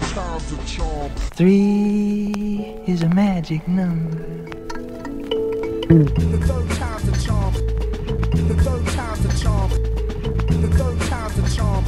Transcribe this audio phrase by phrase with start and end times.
[0.00, 1.10] times a charm.
[1.36, 4.18] Three is a magic number.
[5.88, 7.54] The third time's a charm.
[7.54, 9.70] The third time's a charm.
[10.60, 11.84] The third time's a charm.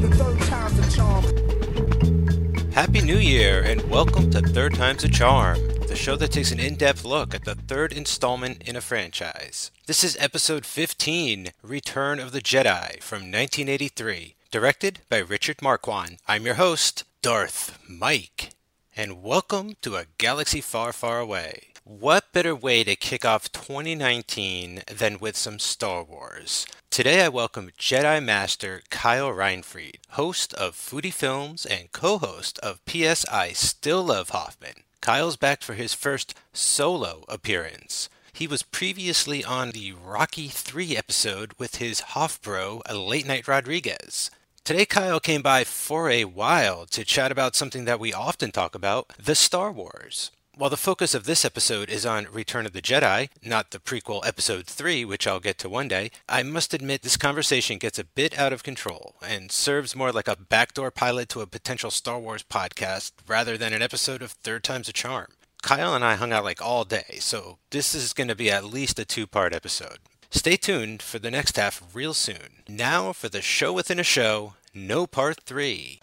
[0.00, 2.70] The third time's a charm.
[2.72, 5.58] Happy New Year and welcome to Third Time's a Charm,
[5.88, 9.70] the show that takes an in depth look at the third installment in a franchise.
[9.86, 16.18] This is episode 15 Return of the Jedi from 1983, directed by Richard Marquand.
[16.28, 18.52] I'm your host, Darth Mike,
[18.96, 21.64] and welcome to a galaxy far, far away.
[21.84, 26.64] What better way to kick off 2019 than with some Star Wars?
[26.88, 33.26] Today I welcome Jedi Master Kyle Reinfried, host of Foodie Films and co-host of PS
[33.26, 34.84] I Still Love Hoffman.
[35.02, 38.08] Kyle's back for his first solo appearance.
[38.32, 44.30] He was previously on the Rocky 3 episode with his Hoff-bro, Late Night Rodriguez.
[44.62, 48.74] Today, Kyle came by for a while to chat about something that we often talk
[48.74, 50.30] about the Star Wars.
[50.54, 54.24] While the focus of this episode is on Return of the Jedi, not the prequel
[54.24, 58.04] Episode 3, which I'll get to one day, I must admit this conversation gets a
[58.04, 62.18] bit out of control and serves more like a backdoor pilot to a potential Star
[62.20, 65.28] Wars podcast rather than an episode of Third Time's a Charm.
[65.62, 68.64] Kyle and I hung out like all day, so this is going to be at
[68.64, 69.98] least a two part episode.
[70.30, 72.62] Stay tuned for the next half real soon.
[72.68, 76.00] Now for the show within a show, no part three.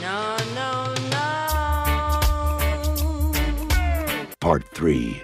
[0.00, 1.32] No, no, no.
[4.40, 5.22] Part 3.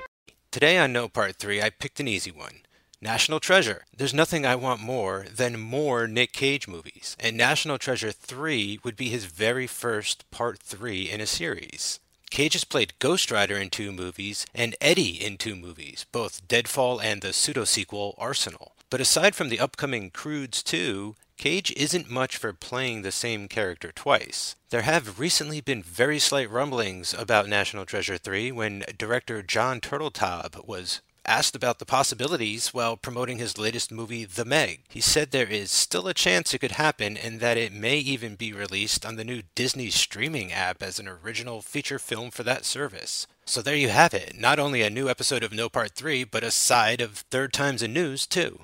[0.52, 2.60] Today on No Part 3, I picked an easy one.
[3.00, 3.84] National Treasure.
[3.96, 8.94] There's nothing I want more than more Nick Cage movies, and National Treasure 3 would
[8.94, 11.98] be his very first Part 3 in a series.
[12.30, 17.00] Cage has played Ghost Rider in two movies and Eddie in two movies, both Deadfall
[17.00, 18.72] and the pseudo sequel Arsenal.
[18.90, 23.92] But aside from the upcoming Croods 2, Cage isn't much for playing the same character
[23.92, 24.56] twice.
[24.70, 30.66] There have recently been very slight rumblings about National Treasure 3 when director John Turteltaub
[30.66, 34.80] was asked about the possibilities while promoting his latest movie, The Meg.
[34.88, 38.34] He said there is still a chance it could happen and that it may even
[38.34, 42.64] be released on the new Disney streaming app as an original feature film for that
[42.64, 43.26] service.
[43.44, 44.38] So there you have it.
[44.38, 47.82] Not only a new episode of No Part 3, but a side of Third Times
[47.82, 48.60] in News, too.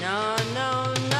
[0.00, 1.16] No, no, no.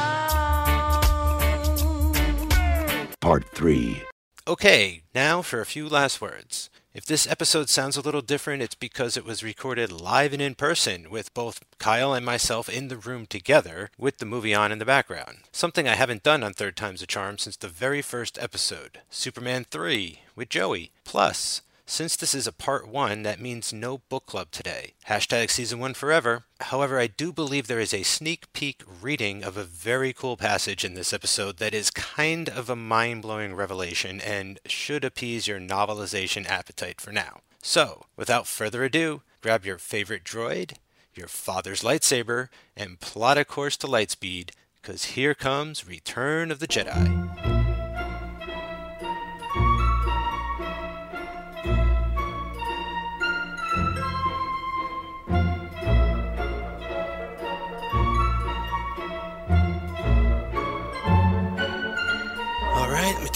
[3.21, 4.03] Part 3.
[4.47, 6.69] Okay, now for a few last words.
[6.97, 10.55] If this episode sounds a little different, it's because it was recorded live and in
[10.55, 14.79] person, with both Kyle and myself in the room together, with the movie on in
[14.79, 15.41] the background.
[15.51, 19.67] Something I haven't done on Third Time's a Charm since the very first episode, Superman
[19.69, 20.89] 3, with Joey.
[21.03, 24.93] Plus, since this is a part one, that means no book club today.
[25.07, 26.43] Hashtag season one forever.
[26.59, 30.83] However, I do believe there is a sneak peek reading of a very cool passage
[30.83, 35.59] in this episode that is kind of a mind blowing revelation and should appease your
[35.59, 37.39] novelization appetite for now.
[37.63, 40.73] So, without further ado, grab your favorite droid,
[41.15, 46.67] your father's lightsaber, and plot a course to lightspeed, because here comes Return of the
[46.67, 47.56] Jedi.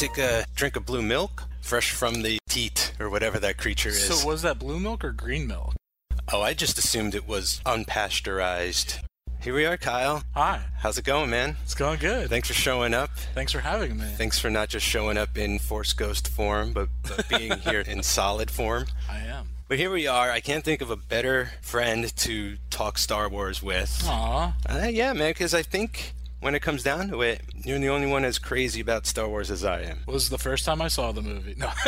[0.02, 4.04] Take a drink of blue milk, fresh from the teat or whatever that creature is.
[4.04, 5.76] So was that blue milk or green milk?
[6.34, 9.00] oh, I just assumed it was unpasteurized.
[9.42, 10.24] Here we are, Kyle.
[10.34, 11.56] Hi, How's it going, man?
[11.64, 12.30] it's going good.
[12.30, 13.12] Thanks for showing up.
[13.36, 14.06] Thanks for having me.
[14.18, 18.02] Thanks for not just showing up in Force Ghost form, but, but being here in
[18.02, 18.86] solid form.
[19.08, 19.50] I am.
[19.68, 20.32] But here we are.
[20.32, 24.02] I can't think of a better friend to talk Star Wars with.
[24.08, 27.90] Aw, Uh, yeah, man, because I think when it comes down to it, you're the
[27.90, 30.00] only one as crazy about Star Wars as I am.
[30.06, 31.56] was the first time I saw the movie.
[31.58, 31.70] No,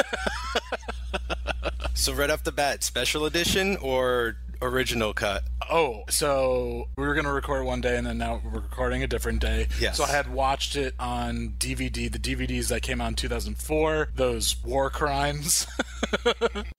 [1.95, 5.43] So right off the bat, special edition or original cut?
[5.71, 9.39] oh, so we were gonna record one day, and then now we're recording a different
[9.39, 9.67] day.
[9.79, 9.97] Yes.
[9.97, 14.55] So I had watched it on DVD, the DVDs that came out in 2004, those
[14.63, 15.65] war crimes.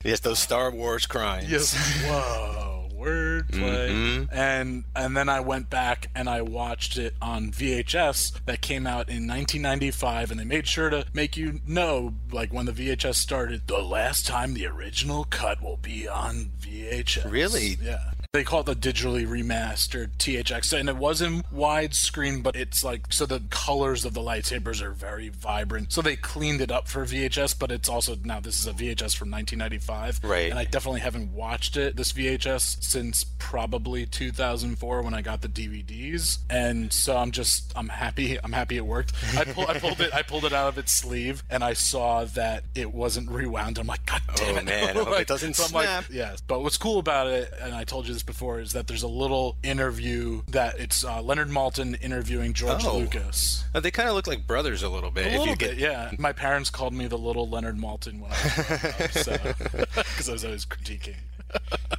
[0.05, 1.51] Yes, those Star Wars crimes.
[1.51, 1.75] Yes.
[2.05, 2.74] Whoa.
[3.05, 3.91] Wordplay.
[3.91, 4.29] Mhm.
[4.33, 9.09] And and then I went back and I watched it on VHS that came out
[9.09, 13.67] in 1995, and they made sure to make you know, like when the VHS started,
[13.67, 17.31] the last time the original cut will be on VHS.
[17.31, 17.79] Really?
[17.83, 18.13] Yeah.
[18.35, 23.27] They call it the digitally remastered THX, and it wasn't widescreen, but it's like so
[23.27, 25.93] the colors of the lightsabers are very vibrant.
[25.93, 29.15] So they cleaned it up for VHS, but it's also now this is a VHS
[29.15, 30.51] from 1995, Right.
[30.51, 35.49] And I definitely haven't watched it this VHS since probably 2004 when I got the
[35.49, 39.13] DVDs, and so I'm just I'm happy I'm happy it worked.
[39.37, 42.25] I, pull, I pulled it I pulled it out of its sleeve, and I saw
[42.25, 43.79] that it wasn't rewound.
[43.79, 45.87] I'm like, God oh, damn Oh, it, man, I hope it doesn't so I'm like,
[45.87, 46.05] snap.
[46.11, 49.03] Yes, but what's cool about it, and I told you this before, is that there's
[49.03, 52.99] a little interview that it's uh, Leonard Maltin interviewing George Oh.
[52.99, 53.65] Lucas.
[53.75, 55.27] Uh, they kind of look like brothers a little bit.
[55.27, 56.11] A if little you bit, get yeah.
[56.19, 60.29] My parents called me the little Leonard Maltin when I was growing up, so because
[60.29, 61.17] I was always critiquing.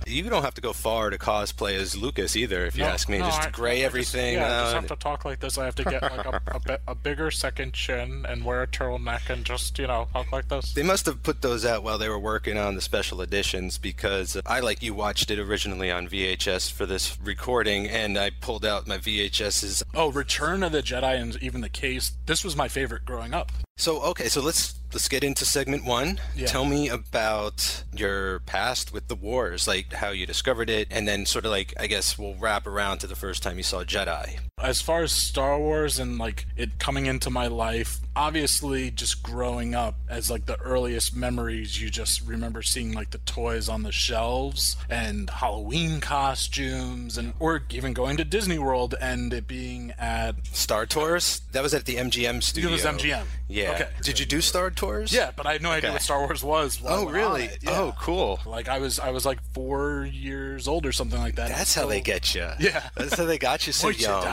[0.07, 3.09] You don't have to go far to cosplay as Lucas either, if you No, ask
[3.09, 3.17] me.
[3.17, 4.33] no, just I- gray I just- everything.
[4.35, 5.57] yeah, I just uh, have to talk like this.
[5.57, 8.67] I have to get like a, a, bit, a bigger second chin and wear a
[8.67, 10.73] turtleneck and just you know talk like this.
[10.73, 14.37] They must have put those out while they were working on the special editions because
[14.45, 18.87] I, like you, watched it originally on VHS for this recording, and I pulled out
[18.87, 19.81] my VHSs.
[19.95, 22.11] Oh, Return of the Jedi and even the case.
[22.27, 23.51] This was my favorite growing up.
[23.77, 26.21] So, okay, so let's let's get into segment one.
[26.37, 26.47] Yeah.
[26.47, 31.25] Tell me about your past with the wars, like how you discovered it, and then
[31.25, 34.39] sort of like I guess we'll wrap around to the first time you saw Jedi.
[34.57, 39.75] as far as Star Wars and like it coming into my life, obviously just growing
[39.75, 43.91] up as like the earliest memories, you just remember seeing like the toys on the
[43.91, 50.35] shelves and Halloween costumes and or even going to Disney World and it being at
[50.47, 51.41] Star Tours?
[51.51, 52.69] That was at the MGM studio.
[52.69, 53.25] it was MGM.
[53.47, 53.71] Yeah.
[53.71, 53.87] Okay.
[54.01, 55.13] Did you do Star Tours?
[55.13, 56.79] Yeah, but I had no idea what Star Wars was.
[56.85, 57.49] Oh, really?
[57.49, 57.79] Oh, yeah.
[57.79, 58.39] Oh, cool.
[58.45, 61.49] Like I was I was like four years old or something like that.
[61.49, 62.47] That's how they get you.
[62.59, 62.89] Yeah.
[62.95, 64.25] That's how they got you so young.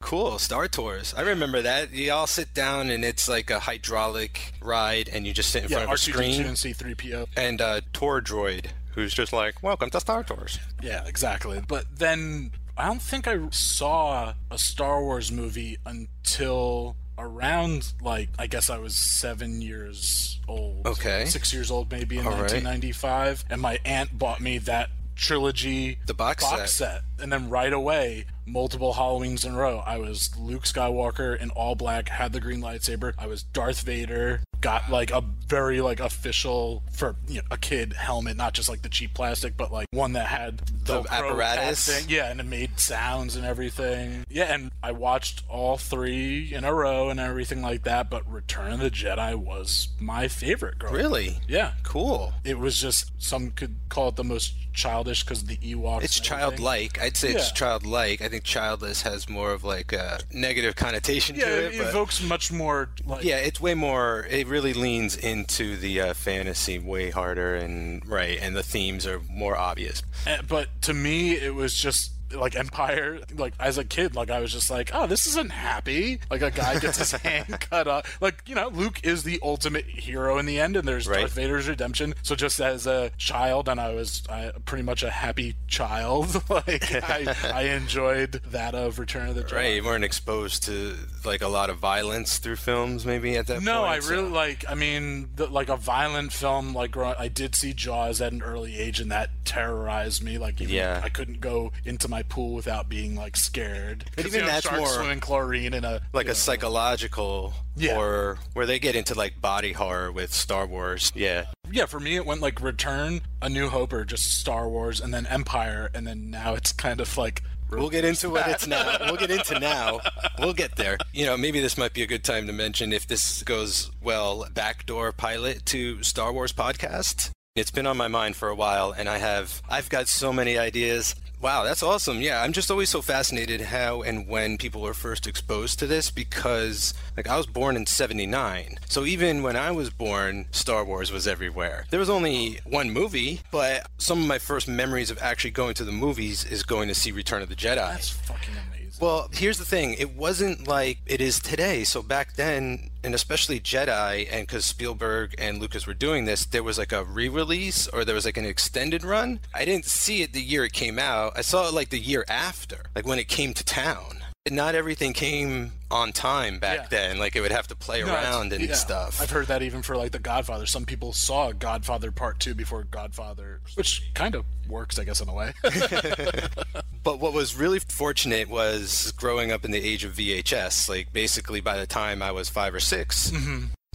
[0.00, 0.38] Cool.
[0.38, 1.14] Star Tours.
[1.16, 1.92] I remember that.
[1.92, 5.70] You all sit down and it's like a hydraulic ride and you just sit in
[5.70, 6.46] Yeah, front of a R2D2 screen.
[6.46, 7.26] and C3PO.
[7.36, 10.58] And a tour droid who's just like, welcome to Star Tours.
[10.82, 11.60] Yeah, exactly.
[11.66, 18.46] But then I don't think I saw a Star Wars movie until around like I
[18.46, 20.86] guess I was seven years old.
[20.86, 21.24] Okay.
[21.26, 22.40] six years old maybe in All right.
[22.52, 27.02] 1995, and my aunt bought me that trilogy The box set.
[27.18, 31.74] and then right away multiple halloweens in a row i was luke skywalker in all
[31.74, 36.82] black had the green lightsaber i was darth vader got like a very like official
[36.92, 40.12] for you know, a kid helmet not just like the cheap plastic but like one
[40.12, 41.86] that had The Velcro apparatus?
[41.86, 42.04] thing.
[42.08, 46.74] yeah and it made sounds and everything yeah and i watched all three in a
[46.74, 51.00] row and everything like that but return of the jedi was my favorite growing up.
[51.00, 51.38] Really?
[51.48, 52.34] yeah Cool.
[52.44, 56.04] it was just some could call it the most childish because the Ewoks.
[56.04, 57.00] It's childlike.
[57.00, 58.22] I'd say it's childlike.
[58.22, 61.80] I think childless has more of like a negative connotation Yeah, to it it.
[61.80, 64.26] evokes much more like Yeah, it's way more.
[64.30, 69.20] It really leans into the uh, fantasy way harder, and right, and the themes are
[69.28, 70.02] more obvious.
[70.26, 73.20] eh, But to me, it was just like Empire.
[73.36, 76.20] Like as a kid, like I was just like, oh, this isn't happy.
[76.30, 78.18] Like a guy gets his hand cut off.
[78.20, 81.20] Like you know, Luke is the ultimate hero in the end, and there's Right.
[81.20, 82.14] Darth Vader's redemption.
[82.22, 86.42] So just as a child, and I was I, pretty much a happy child.
[86.50, 89.52] like I, I enjoyed that of Return of the Jedi.
[89.52, 90.94] Right, you weren't exposed to
[91.24, 93.90] like a lot of violence through films, maybe at that No, point.
[93.90, 94.64] I so- really like.
[94.68, 96.74] I mean, the, like a violent film.
[96.74, 100.38] Like I did see Jaws at an early age, and that terrorized me.
[100.38, 101.00] Like, even, Yeah.
[101.02, 104.04] I couldn't go into my pool without being like scared.
[104.16, 106.34] But 'Cause, even you know, that's sharks more- swimming chlorine in a like a know,
[106.34, 107.94] psychological Yeah.
[107.94, 111.12] horror where they get into like body horror with Star Wars.
[111.14, 111.46] Yeah.
[111.70, 115.14] Yeah, for me, it went like Return, A New Hope, or just Star Wars, and
[115.14, 117.42] then Empire, and then now it's kind of like.
[117.70, 118.96] We'll get into what it's now.
[119.00, 120.00] We'll get into now.
[120.40, 120.98] We'll get there.
[121.12, 124.48] You know, maybe this might be a good time to mention if this goes well,
[124.52, 127.30] backdoor pilot to Star Wars podcast.
[127.54, 130.58] It's been on my mind for a while and I have I've got so many
[130.58, 131.14] ideas.
[131.42, 132.20] Wow, that's awesome.
[132.20, 136.10] Yeah, I'm just always so fascinated how and when people were first exposed to this
[136.10, 138.78] because like I was born in 79.
[138.90, 141.86] So even when I was born, Star Wars was everywhere.
[141.88, 145.84] There was only one movie, but some of my first memories of actually going to
[145.84, 147.76] the movies is going to see Return of the Jedi.
[147.76, 148.69] That's fucking amazing.
[149.00, 149.94] Well, here's the thing.
[149.94, 151.84] It wasn't like it is today.
[151.84, 156.62] So back then, and especially Jedi, and because Spielberg and Lucas were doing this, there
[156.62, 159.40] was like a re-release or there was like an extended run.
[159.54, 161.32] I didn't see it the year it came out.
[161.34, 164.18] I saw it like the year after, like when it came to town.
[164.50, 166.86] Not everything came on time back Yeah.
[166.90, 167.18] then.
[167.18, 168.74] Like it would have to play No, around and yeah.
[168.74, 169.20] stuff.
[169.20, 170.66] I've heard that even for like the Godfather.
[170.66, 175.28] Some people saw Godfather Part Two before Godfather, which kind of works, I guess, in
[175.28, 175.52] a way.
[177.02, 180.88] But what was really fortunate was growing up in the age of VHS.
[180.88, 183.32] Like basically, by the time I was five or 6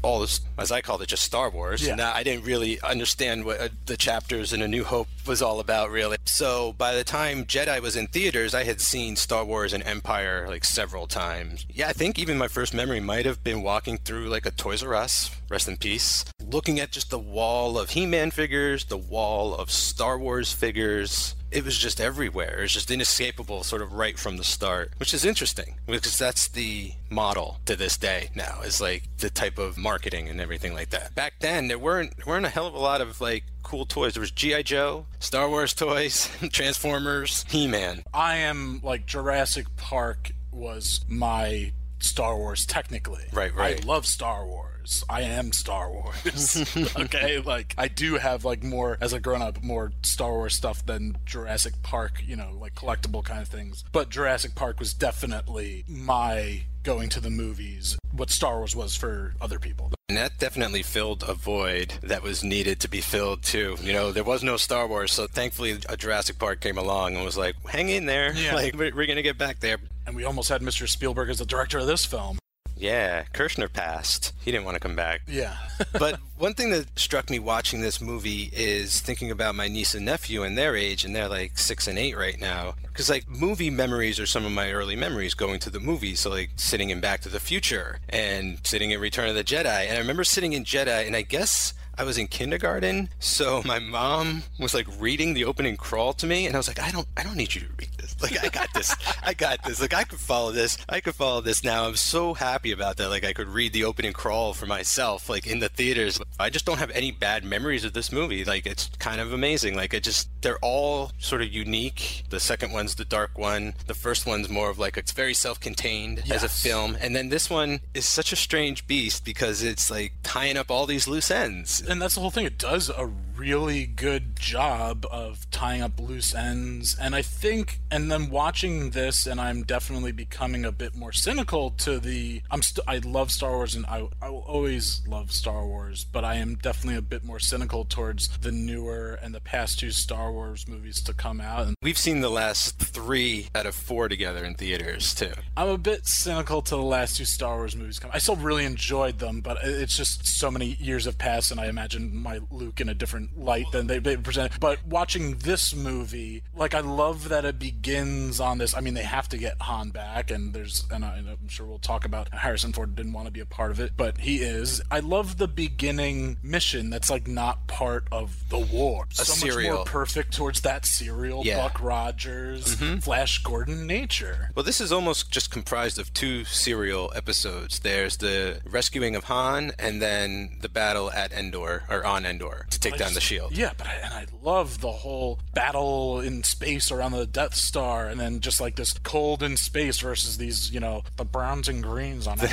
[0.05, 1.85] all this, as I called it, just Star Wars.
[1.85, 1.95] Yeah.
[1.95, 5.59] Now, I didn't really understand what uh, the chapters in A New Hope was all
[5.59, 6.17] about, really.
[6.25, 10.45] So by the time Jedi was in theaters, I had seen Star Wars and Empire
[10.47, 11.65] like several times.
[11.69, 14.83] Yeah, I think even my first memory might have been walking through like a Toys
[14.83, 18.97] R Us, rest in peace, looking at just the wall of He Man figures, the
[18.97, 21.35] wall of Star Wars figures.
[21.55, 22.59] It was just everywhere.
[22.59, 26.47] It was just inescapable, sort of right from the start, which is interesting because that's
[26.50, 30.89] the model to this day now, is like the type of marketing and everything like
[30.89, 31.15] that.
[31.15, 34.13] Back then, there weren't there weren't a hell of a lot of like cool toys.
[34.13, 34.63] There was G.I.
[34.63, 38.03] Joe, Star Wars toys, Transformers, He Man.
[38.13, 43.24] I am like Jurassic Park was my Star Wars technically.
[43.31, 43.81] Right, right.
[43.81, 44.75] I love Star Wars.
[45.10, 46.58] I am Star Wars.
[47.00, 50.86] okay, like I do have like more as a grown up more Star Wars stuff
[50.86, 53.84] than Jurassic Park, you know, like collectible kind of things.
[53.92, 59.34] But Jurassic Park was definitely my going to the movies what Star Wars was for
[59.42, 59.92] other people.
[60.08, 63.75] And that definitely filled a void that was needed to be filled too.
[63.82, 67.25] You know, there was no Star Wars, so thankfully a Jurassic Park came along and
[67.25, 68.34] was like, hang in there.
[68.34, 68.56] Yeah.
[68.56, 69.80] Like, we're, we're going to get back there.
[70.08, 70.88] And we almost had Mr.
[70.88, 72.38] Spielberg as the director of this film.
[72.77, 74.34] Yeah, Kershner passed.
[74.41, 75.22] He didn't want to come back.
[75.27, 75.58] Yeah.
[75.94, 80.05] but one thing that struck me watching this movie is thinking about my niece and
[80.05, 82.75] nephew and their age, and they're like six and eight right now.
[82.84, 86.20] Because like movie memories are some of my early memories going to the movies.
[86.22, 89.88] So like sitting in Back to the Future and sitting in Return of the Jedi.
[89.88, 93.79] And I remember sitting in Jedi, and I guess I was in kindergarten, so my
[93.79, 97.08] mom was like reading the opening crawl to me, and I was like, I don't,
[97.15, 97.89] I don't need you to read.
[98.22, 99.81] Like, I got this, I got this.
[99.81, 101.63] Like, I could follow this, I could follow this.
[101.63, 103.10] Now, I'm so happy about that.
[103.10, 106.19] Like, I could read the opening crawl for myself, like in the theaters.
[106.39, 108.45] I just don't have any bad memories of this movie.
[108.45, 109.75] Like, it's kind of amazing.
[109.75, 112.24] Like, it just, they're all sort of unique.
[112.29, 113.74] The second one's the dark one.
[113.88, 117.50] The first one's more of like it's very self-contained as a film, and then this
[117.50, 121.81] one is such a strange beast because it's like tying up all these loose ends.
[121.81, 122.45] and that's the whole thing.
[122.45, 126.96] It does a really good job of tying up loose ends.
[127.00, 131.72] And I think, and then watching this, and I'm definitely becoming a bit more cynical
[131.72, 132.42] to the.
[132.50, 136.24] I'm st- I love Star Wars, and I I will always love Star Wars, but
[136.24, 140.32] I am definitely a bit more cynical towards the newer and the past two Star
[140.32, 141.68] Wars movies to come out.
[141.68, 145.32] And We've seen the last three out of four together in theaters too.
[145.58, 148.00] I'm a bit cynical to the last two Star Wars movies.
[148.00, 151.60] Come, I still really enjoyed them, but it's just so many years have passed, and
[151.60, 154.60] I imagine my Luke in a different light than they, they present.
[154.60, 158.75] But watching this movie, like I love that it begins on this.
[158.75, 161.79] I mean, they have to get Han back, and there's, and, I, I'm sure we'll
[161.79, 164.82] talk about Harrison Ford didn't want to be a part of it, but he is.
[164.91, 169.05] I love the beginning mission that's like not part of the war.
[169.12, 171.44] so much more perfect towards that serial.
[171.46, 171.58] Yeah.
[171.58, 173.00] Buck Rogers, mm-hmm.
[173.00, 174.51] Flash Gordon, nature.
[174.55, 177.79] Well, this is almost just comprised of two serial episodes.
[177.79, 182.79] There's the rescuing of Han, and then the battle at Endor or on Endor to
[182.79, 183.57] take I down the shield.
[183.57, 188.07] Yeah, but I, and I love the whole battle in space around the Death Star,
[188.07, 191.81] and then just like this cold in space versus these, you know, the browns and
[191.81, 192.38] greens on.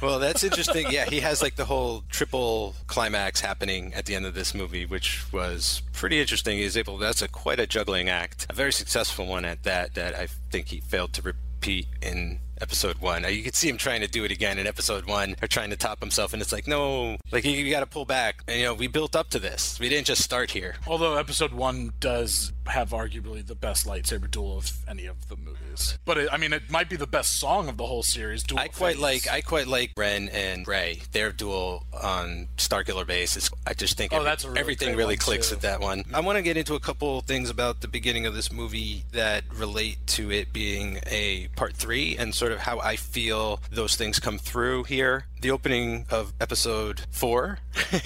[0.00, 0.86] Well, that's interesting.
[0.90, 4.84] Yeah, he has like the whole triple climax happening at the end of this movie,
[4.86, 6.58] which was pretty interesting.
[6.58, 6.98] He's able.
[6.98, 9.94] That's a quite a juggling act, a very successful one at that.
[9.94, 13.24] That I think he failed to repeat in episode one.
[13.28, 15.76] You could see him trying to do it again in episode one, or trying to
[15.76, 18.42] top himself, and it's like, no, like you, you got to pull back.
[18.46, 19.78] And you know, we built up to this.
[19.80, 20.76] We didn't just start here.
[20.86, 25.98] Although episode one does have arguably the best lightsaber duel of any of the movies,
[26.04, 28.42] but it, I mean, it might be the best song of the whole series.
[28.42, 31.00] Duel I quite like I quite like Ren and Rey.
[31.12, 35.16] Their duel on Starkiller Base is I just think Oh, every- that's really everything really
[35.16, 35.54] clicks too.
[35.56, 36.04] with that one.
[36.14, 39.44] I want to get into a couple things about the beginning of this movie that
[39.54, 44.20] relate to it being a part 3 and sort of how I feel those things
[44.20, 45.26] come through here.
[45.42, 47.58] The opening of episode 4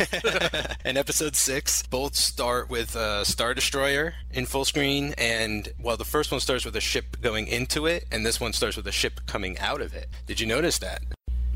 [0.86, 6.06] and episode 6 both start with a star destroyer in full screen and while the
[6.06, 8.92] first one starts with a ship going into it and this one starts with a
[8.92, 10.08] ship coming out of it.
[10.26, 11.02] Did you notice that?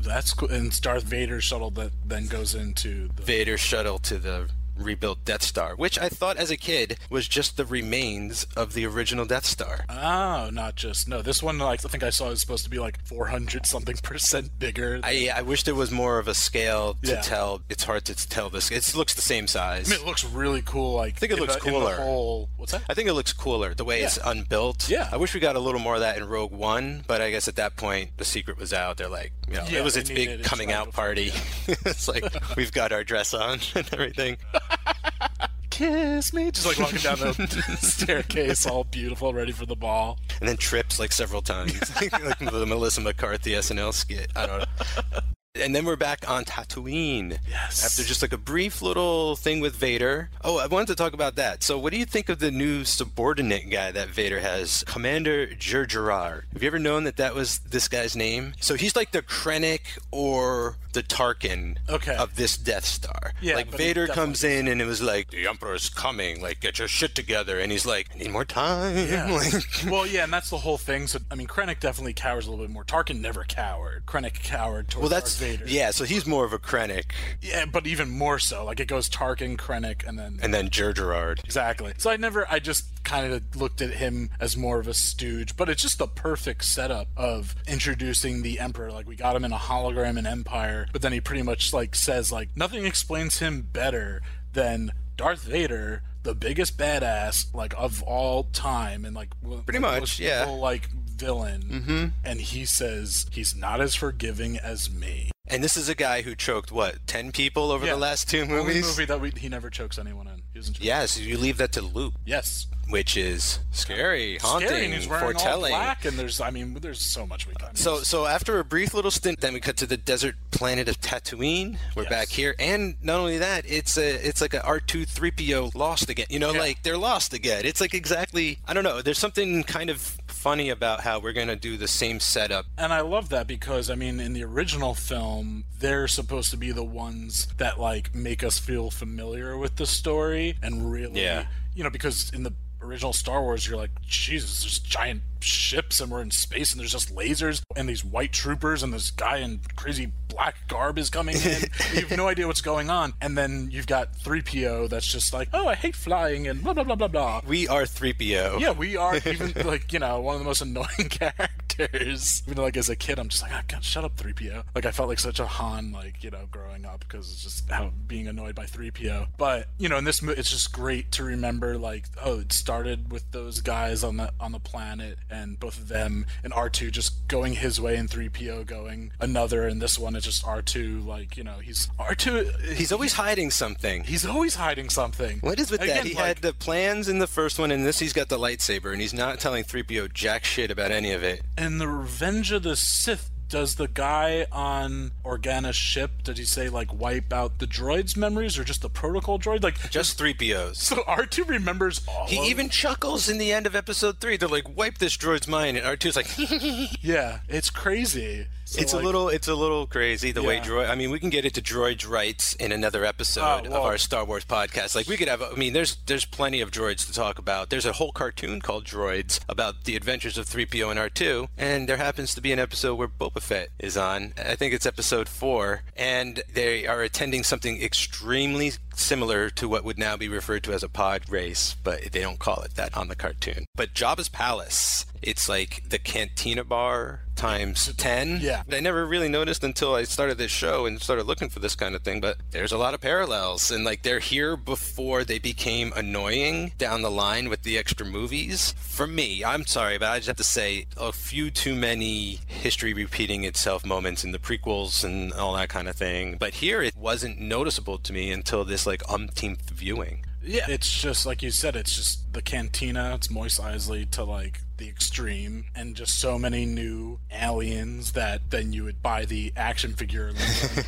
[0.03, 0.49] that's cool.
[0.51, 4.49] And it's Darth Vader's shuttle that then goes into the Vader's shuttle to the
[4.83, 8.85] rebuilt Death Star, which I thought as a kid was just the remains of the
[8.85, 9.85] original Death Star.
[9.89, 11.21] Oh, not just no.
[11.21, 14.57] This one, like I think I saw, is supposed to be like 400 something percent
[14.59, 14.99] bigger.
[15.03, 17.21] I, I wish there was more of a scale to Yeah.
[17.21, 17.61] tell.
[17.69, 18.71] It's hard to tell this.
[18.71, 19.87] It looks the same size.
[19.91, 20.93] I mean, it looks really cool.
[20.95, 21.95] Like, I think it looks cooler.
[21.95, 22.83] whole, what's that?
[22.89, 24.89] I think it looks cooler the way it's unbuilt.
[24.89, 25.09] Yeah.
[25.11, 27.47] I wish we got a little more of that in Rogue One, but I guess
[27.47, 28.97] at that point the secret was out.
[28.97, 31.31] They're like, you know, Yeah, it was its big it coming right out before- party.
[31.67, 32.23] it's like
[32.55, 34.37] we've got our dress on and everything.
[35.69, 40.19] Kiss me, just like walking down the staircase, all beautiful, ready for the ball.
[40.39, 44.29] and then trips like several times, like the Melissa McCarthy SNL skit.
[44.35, 45.19] I don't know.
[45.59, 47.37] And then we're back on Tatooine.
[47.49, 47.83] Yes.
[47.85, 50.29] After just like a brief little thing with Vader.
[50.45, 51.61] Oh, I wanted to talk about that.
[51.61, 54.85] So, what do you think of the new subordinate guy that Vader has?
[54.87, 56.43] Commander Jerjerrod.
[56.53, 58.53] Have you ever known that that was this guy's name?
[58.61, 62.15] So, he's like the Krennic or the Tarkin Okay.
[62.15, 63.31] of this Death Star.
[63.41, 66.41] Yeah, Like, Vader comes in and it was like, the Emperor's coming.
[66.41, 67.59] Like, get your shit together.
[67.59, 68.95] And he's like, I need more time.
[68.97, 69.29] Yeah.
[69.31, 71.07] Like, well, yeah, and that's the whole thing.
[71.07, 72.83] So, I mean, Krennic definitely cowers a little bit more.
[72.85, 74.05] Tarkin never cowered.
[74.05, 75.40] Krennic cowered towards well, that's.
[75.41, 75.65] Vader.
[75.67, 77.11] Yeah, so he's more of a Krennic.
[77.41, 78.63] Yeah, but even more so.
[78.63, 80.39] Like, it goes Tarkin, Krennic, and then.
[80.41, 81.43] And then Jerjerrod.
[81.43, 81.93] Exactly.
[81.97, 85.57] So I never, I just kind of looked at him as more of a stooge,
[85.57, 88.91] but it's just the perfect setup of introducing the Emperor.
[88.91, 91.95] Like, we got him in a hologram in Empire, but then he pretty much, like,
[91.95, 94.21] says, like, nothing explains him better
[94.53, 99.29] than Darth Vader, the biggest badass, like, of all time, and, like,
[99.65, 100.45] Pretty much, yeah.
[100.45, 101.63] like, villain.
[101.63, 102.05] Mm-hmm.
[102.23, 105.31] And he says, he's not as forgiving as me.
[105.51, 107.93] And this is a guy who choked what ten people over Yeah.
[107.93, 108.87] the last two Only movies.
[108.87, 110.41] movie that we, he never chokes anyone in.
[110.53, 110.79] He doesn't.
[110.81, 112.67] Yes, you leave that to Luke, Yes.
[112.87, 115.71] which is scary, haunting, scary and he's wearing all foretelling.
[115.71, 118.93] black and there's I mean there's so much we can So, so after a brief
[118.93, 121.77] little stint, then we cut to the desert planet of Tatooine.
[121.95, 122.09] We're Yes.
[122.09, 125.71] back here, and not only that, it's a it's like a R two three PO
[125.75, 126.27] lost again.
[126.29, 126.59] You know, Yeah.
[126.59, 127.65] like they're lost again.
[127.65, 129.01] It's like exactly I don't know.
[129.01, 132.65] There's something kind of funny about how we're gonna do the same setup.
[132.77, 136.71] and I love that because I mean in the original film they're supposed to be
[136.71, 141.45] the ones that like make us feel familiar with the story and really Yeah.
[141.75, 146.11] you know because in the original Star Wars you're like Jesus there's giant ships and
[146.11, 149.59] we're in space and there's just lasers and these white troopers and this guy in
[149.75, 151.41] crazy black garb is coming in
[151.93, 155.49] you have no idea what's going on and then you've got 3PO that's just like
[155.53, 158.57] oh I hate flying and blah blah blah blah blah We are three PO.
[158.59, 161.47] Yeah, we are even like you know one of the most annoying characters.
[162.47, 164.63] Even like as a kid, I'm just like, oh, God, shut up, 3PO.
[164.75, 167.69] Like I felt like such a Han, like you know, growing up because it's just
[167.69, 169.27] how being annoyed by 3PO.
[169.37, 173.11] But you know, in this, mo- it's just great to remember like, oh, it started
[173.11, 177.27] with those guys on the on the planet, and both of them and R2 just
[177.27, 181.05] going his way, and 3PO going another, and this one is just R2.
[181.05, 182.73] Like you know, he's R2.
[182.73, 184.03] He's always hiding something.
[184.03, 185.39] he's always hiding something.
[185.39, 186.05] What is with that?
[186.05, 188.91] He like- had the plans in the first one, and this he's got the lightsaber,
[188.91, 191.41] and he's not telling 3PO jack shit about any of it.
[191.71, 196.67] In the Revenge of the Sith, does the guy on Organa's ship did he say
[196.67, 199.63] like wipe out the droid's memories or just the protocol droid?
[199.63, 200.75] Like Just 3POs.
[200.87, 202.27] so R two remembers all.
[202.27, 204.35] He even chuckles in the end of episode three.
[204.35, 208.47] They're like, "Wipe this droid's mind," and R2's like, yeah, it's crazy.
[208.71, 211.19] So, "It's like, a little, it's a little crazy the way droid." I mean, we
[211.19, 214.95] can get into droids' rights in another episode Oh, of our Star Wars podcast.
[214.95, 215.41] Like, we could have.
[215.41, 217.69] I mean, there's there's plenty of droids to talk about.
[217.69, 221.97] There's a whole cartoon called Droids about the adventures of 3PO and R2, and there
[221.97, 224.33] happens to be an episode where Boba Fett is on.
[224.37, 229.97] I think it's episode four, and they are attending something extremely similar to what would
[229.97, 233.07] now be referred to as a pod race, but they don't call it that on
[233.07, 233.65] the cartoon.
[233.75, 238.39] But Jabba's palace, it's like the cantina bar times 10.
[238.41, 238.63] Yeah.
[238.71, 241.95] I never really noticed until I started this show and started looking for this kind
[241.95, 243.71] of thing, but there's a lot of parallels.
[243.71, 248.75] And like they're here before they became annoying down the line with the extra movies.
[248.77, 252.93] For me, I'm sorry, but I just have to say a few too many history
[252.93, 256.37] repeating itself moments in the prequels and all that kind of thing.
[256.39, 260.25] But here it wasn't noticeable to me until this like umpteenth viewing.
[260.43, 261.75] Yeah, it's just like you said.
[261.75, 263.15] It's just the cantina.
[263.15, 268.73] It's Mos Eisley to like the extreme, and just so many new aliens that then
[268.73, 270.31] you would buy the action figure.